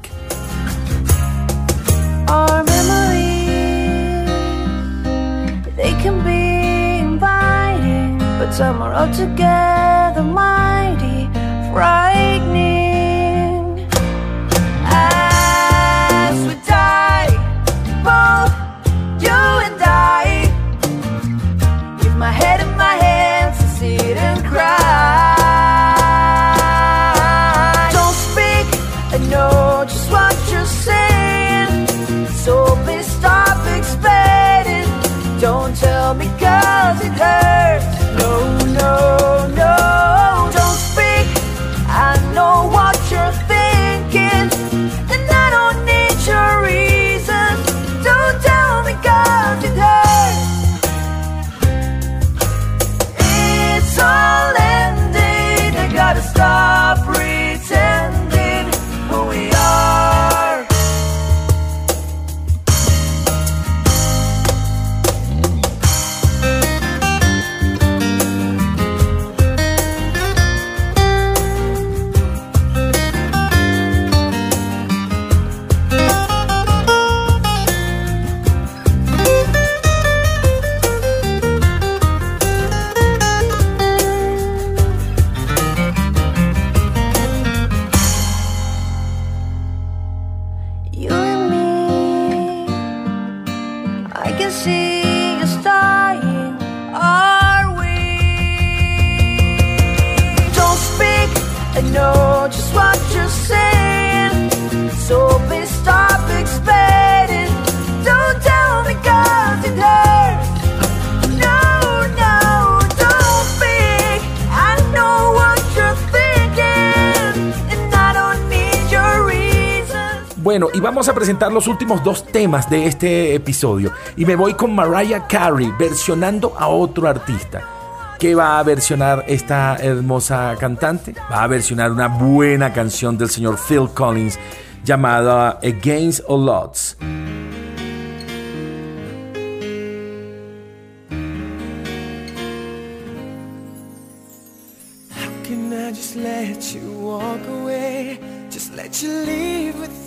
Presentar 121.27 121.51
los 121.51 121.67
últimos 121.67 122.01
dos 122.05 122.25
temas 122.25 122.69
de 122.69 122.85
este 122.85 123.35
episodio. 123.35 123.91
Y 124.15 124.23
me 124.23 124.37
voy 124.37 124.53
con 124.53 124.73
Mariah 124.73 125.27
Carey 125.27 125.73
versionando 125.77 126.53
a 126.57 126.69
otro 126.69 127.05
artista. 127.05 128.15
¿Qué 128.17 128.33
va 128.33 128.57
a 128.57 128.63
versionar 128.63 129.25
esta 129.27 129.75
hermosa 129.75 130.55
cantante? 130.57 131.13
Va 131.29 131.43
a 131.43 131.47
versionar 131.47 131.91
una 131.91 132.07
buena 132.07 132.71
canción 132.71 133.17
del 133.17 133.29
señor 133.29 133.59
Phil 133.59 133.89
Collins 133.93 134.39
llamada 134.85 135.59
Against 135.61 136.21
All 136.29 136.47
Odds. 136.47 136.95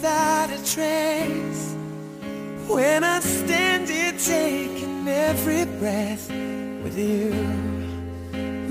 Without 0.00 0.48
a 0.48 0.56
trace. 0.64 1.74
When 2.66 3.04
I 3.04 3.20
stand 3.20 3.86
here 3.86 4.12
taking 4.12 5.06
every 5.06 5.66
breath 5.78 6.30
with 6.82 6.96
you. 6.96 7.34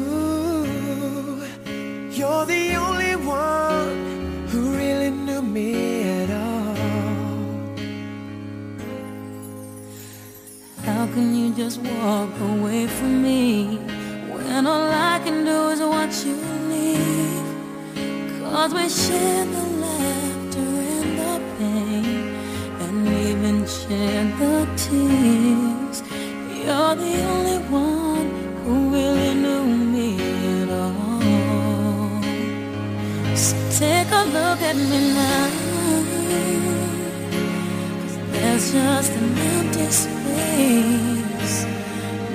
Ooh, 0.02 1.46
you're 2.10 2.46
the 2.46 2.76
only 2.86 3.16
one 3.16 4.48
who 4.48 4.76
really 4.76 5.12
knew 5.12 5.44
me 5.44 6.02
at 6.22 6.30
all. 6.32 6.76
How 10.84 11.06
can 11.14 11.36
you 11.36 11.54
just 11.54 11.80
walk 11.80 12.34
away 12.40 12.88
from 12.88 13.22
me 13.22 13.78
when 14.34 14.66
all 14.66 14.90
I 15.14 15.22
can 15.24 15.46
do 15.46 15.70
is 15.74 15.80
watch 15.80 16.26
you 16.26 16.38
leave? 16.72 17.50
Cause 18.42 18.74
we 18.74 18.90
share 18.90 19.46
the 19.46 19.69
even 23.50 23.66
share 23.66 24.26
the 24.40 24.68
tears. 24.78 26.04
You're 26.54 26.96
the 26.96 27.16
only 27.34 27.60
one 27.70 28.30
who 28.64 28.74
really 28.94 29.34
knew 29.34 29.66
me 29.94 30.08
at 30.62 30.70
all. 30.70 32.22
So 33.36 33.56
take 33.80 34.12
a 34.12 34.24
look 34.36 34.62
at 34.62 34.76
me 34.76 35.00
now. 35.16 35.50
There's 38.32 38.72
just 38.72 39.12
an 39.14 39.38
empty 39.54 39.88
space. 40.04 41.58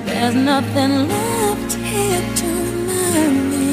There's 0.05 0.35
nothing 0.35 1.07
left 1.07 1.73
here 1.91 2.25
to 2.41 2.47
remind 2.67 3.37
me. 3.51 3.67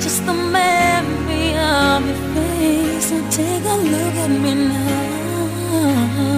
Just 0.00 0.24
the 0.26 0.34
memory 0.34 1.48
of 1.56 2.06
your 2.06 2.22
face. 2.34 3.06
So 3.08 3.16
take 3.30 3.64
a 3.64 3.76
look 3.92 4.14
at 4.24 4.30
me 4.30 4.54
now. 4.54 6.37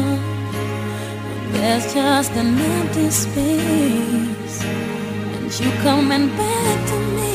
There's 1.61 1.93
just 1.93 2.33
an 2.33 2.59
empty 2.59 3.11
space. 3.11 4.65
And 4.65 5.61
you 5.61 5.71
coming 5.83 6.29
back 6.35 6.79
to 6.89 6.99
me 7.17 7.33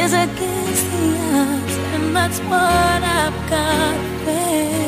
is 0.00 0.12
against 0.12 0.84
the 0.92 1.06
odds. 1.42 1.74
And 1.94 2.14
that's 2.14 2.38
what 2.50 3.02
I've 3.18 3.50
got 3.50 3.96
face. 4.24 4.78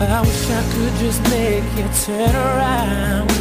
I 0.00 0.20
wish 0.20 0.50
I 0.50 0.62
could 0.72 0.94
just 1.04 1.20
make 1.28 1.66
you 1.76 1.86
turn 2.04 2.36
around. 2.36 3.33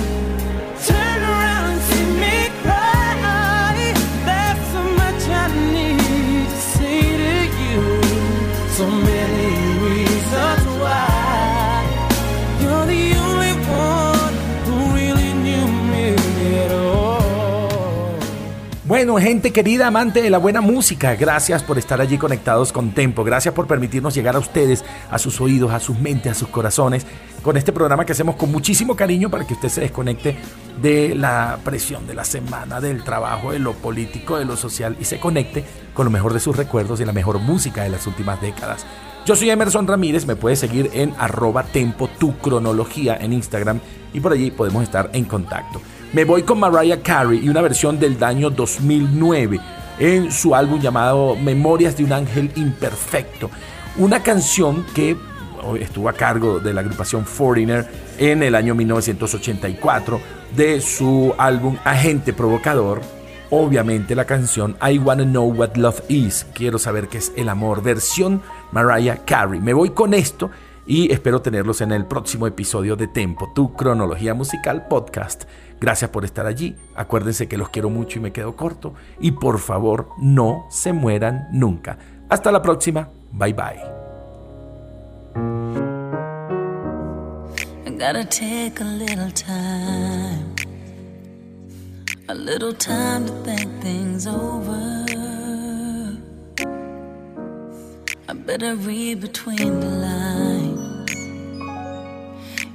Bueno, 19.04 19.20
gente 19.20 19.52
querida, 19.52 19.88
amante 19.88 20.22
de 20.22 20.30
la 20.30 20.38
buena 20.38 20.62
música, 20.62 21.16
gracias 21.16 21.62
por 21.62 21.78
estar 21.78 22.00
allí 22.00 22.18
conectados 22.18 22.72
con 22.72 22.92
Tempo, 22.92 23.26
gracias 23.26 23.54
por 23.54 23.68
permitirnos 23.68 24.16
llegar 24.16 24.38
a 24.38 24.40
ustedes, 24.40 24.86
a 25.12 25.20
sus 25.20 25.42
oídos, 25.42 25.74
a 25.74 25.82
sus 25.82 26.00
mentes, 26.00 26.32
a 26.32 26.36
sus 26.36 26.48
corazones, 26.48 27.06
con 27.42 27.58
este 27.58 27.74
programa 27.74 28.06
que 28.06 28.14
hacemos 28.14 28.38
con 28.38 28.50
muchísimo 28.50 28.96
cariño 28.96 29.30
para 29.30 29.46
que 29.46 29.56
usted 29.56 29.68
se 29.68 29.82
desconecte 29.82 30.38
de 30.82 31.16
la 31.16 31.60
presión 31.66 32.08
de 32.08 32.14
la 32.14 32.24
semana, 32.24 32.80
del 32.80 33.04
trabajo, 33.04 33.52
de 33.52 33.60
lo 33.60 33.74
político, 33.74 34.38
de 34.38 34.46
lo 34.46 34.56
social 34.56 34.96
y 34.98 35.04
se 35.04 35.20
conecte 35.20 35.66
con 35.94 36.06
lo 36.06 36.10
mejor 36.10 36.32
de 36.32 36.40
sus 36.40 36.56
recuerdos 36.56 37.02
y 37.02 37.06
la 37.06 37.12
mejor 37.12 37.40
música 37.40 37.84
de 37.84 37.90
las 37.90 38.08
últimas 38.08 38.40
décadas. 38.40 38.86
Yo 39.26 39.36
soy 39.36 39.50
Emerson 39.50 39.86
Ramírez, 39.86 40.26
me 40.26 40.38
puedes 40.38 40.60
seguir 40.60 40.90
en 40.94 41.14
arroba 41.20 41.64
tempo 41.64 42.08
tu 42.08 42.38
cronología 42.38 43.18
en 43.18 43.34
Instagram 43.34 43.82
y 44.14 44.22
por 44.22 44.32
allí 44.32 44.50
podemos 44.50 44.82
estar 44.82 45.10
en 45.12 45.26
contacto. 45.26 45.82
Me 46.14 46.26
voy 46.26 46.44
con 46.44 46.60
Mariah 46.60 47.02
Carey 47.02 47.44
y 47.44 47.50
una 47.50 47.62
versión 47.62 48.00
del 48.00 48.24
año 48.24 48.52
2009 48.52 49.60
en 49.98 50.32
su 50.32 50.54
álbum 50.54 50.80
llamado 50.80 51.36
Memorias 51.36 51.98
de 51.98 52.04
un 52.04 52.14
Ángel 52.14 52.52
Imperfecto. 52.56 53.50
Una 53.98 54.22
canción 54.22 54.86
que 54.94 55.18
estuvo 55.80 56.08
a 56.08 56.14
cargo 56.14 56.60
de 56.60 56.72
la 56.72 56.82
agrupación 56.82 57.26
Foreigner 57.26 57.88
en 58.20 58.44
el 58.44 58.54
año 58.54 58.76
1984 58.76 60.22
de 60.56 60.82
su 60.82 61.34
álbum 61.36 61.78
Agente 61.84 62.32
Provocador. 62.32 63.02
Obviamente 63.50 64.14
la 64.14 64.26
canción 64.26 64.78
I 64.88 65.00
Wanna 65.00 65.24
Know 65.24 65.52
What 65.52 65.78
Love 65.78 66.04
Is, 66.10 66.46
quiero 66.54 66.78
saber 66.78 67.08
qué 67.08 67.18
es 67.18 67.32
el 67.36 67.50
amor, 67.50 67.82
versión 67.82 68.44
Mariah 68.72 69.26
Carey. 69.26 69.60
Me 69.60 69.74
voy 69.74 69.90
con 69.90 70.14
esto 70.14 70.52
y 70.86 71.12
espero 71.12 71.42
tenerlos 71.42 71.82
en 71.82 71.92
el 71.92 72.06
próximo 72.06 72.48
episodio 72.48 72.96
de 72.96 73.08
Tempo, 73.08 73.52
tu 73.54 73.74
cronología 73.74 74.34
musical 74.34 74.88
podcast. 74.88 75.44
Gracias 75.80 76.10
por 76.12 76.26
estar 76.26 76.46
allí. 76.46 76.76
Acuérdense 76.96 77.48
que 77.48 77.58
los 77.58 77.70
quiero 77.70 77.90
mucho 77.90 78.20
y 78.20 78.22
me 78.22 78.32
quedo 78.32 78.56
corto. 78.56 78.94
Y 79.20 79.32
por 79.32 79.60
favor, 79.60 80.10
no 80.18 80.66
se 80.70 80.94
mueran 80.94 81.48
nunca. 81.52 81.98
Hasta 82.30 82.52
la 82.52 82.62
próxima. 82.62 83.10
Bye 83.32 83.54
bye. 83.54 84.04
Gotta 88.04 88.26
take 88.26 88.82
a 88.82 88.84
little 88.84 89.32
time, 89.32 90.54
a 92.28 92.36
little 92.36 92.74
time 92.74 93.26
to 93.26 93.32
think 93.46 93.82
things 93.82 94.28
over. 94.28 95.06
I 98.28 98.34
better 98.34 98.76
read 98.76 99.22
between 99.22 99.80
the 99.80 99.88
lines 99.88 100.53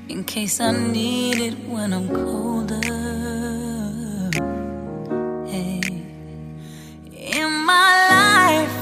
in 0.09 0.25
case 0.25 0.61
I 0.61 0.73
need 0.73 1.39
it 1.39 1.55
when 1.69 1.93
I'm 1.93 2.09
colder. 2.09 2.81
Hey. 5.47 5.81
In 7.13 7.51
my 7.73 7.91
life, 8.17 8.79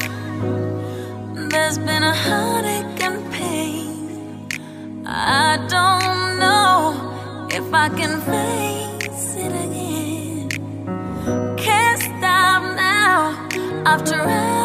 there's 1.51 1.79
been 1.79 2.03
a 2.03 2.15
heartache 2.15 3.03
and 3.03 3.33
pain. 3.33 4.49
I 5.05 5.57
don't 5.69 6.39
know 6.39 7.49
if 7.51 7.75
I 7.75 7.89
can 7.89 8.21
face 8.21 9.35
it 9.35 9.53
again. 9.65 10.49
Can't 11.57 12.01
stop 12.01 12.63
now. 12.77 13.49
I've 13.85 14.05
traveled 14.05 14.56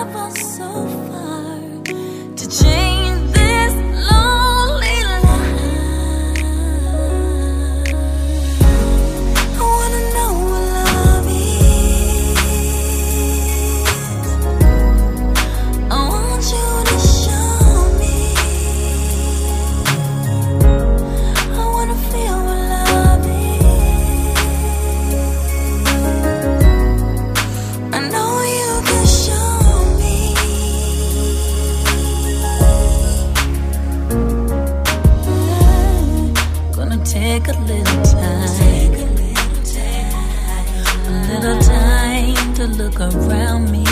little 41.41 41.61
time 41.63 42.53
to 42.53 42.67
look 42.67 42.99
around 42.99 43.71
me. 43.71 43.83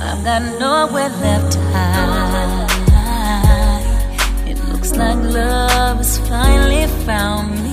I've 0.00 0.24
got 0.24 0.42
nowhere 0.58 1.10
left 1.10 1.52
to 1.52 1.58
hide. 1.72 2.70
It 4.48 4.58
looks 4.70 4.92
like 4.96 5.16
love 5.16 5.98
has 5.98 6.16
finally 6.26 6.86
found 7.04 7.62
me. 7.62 7.63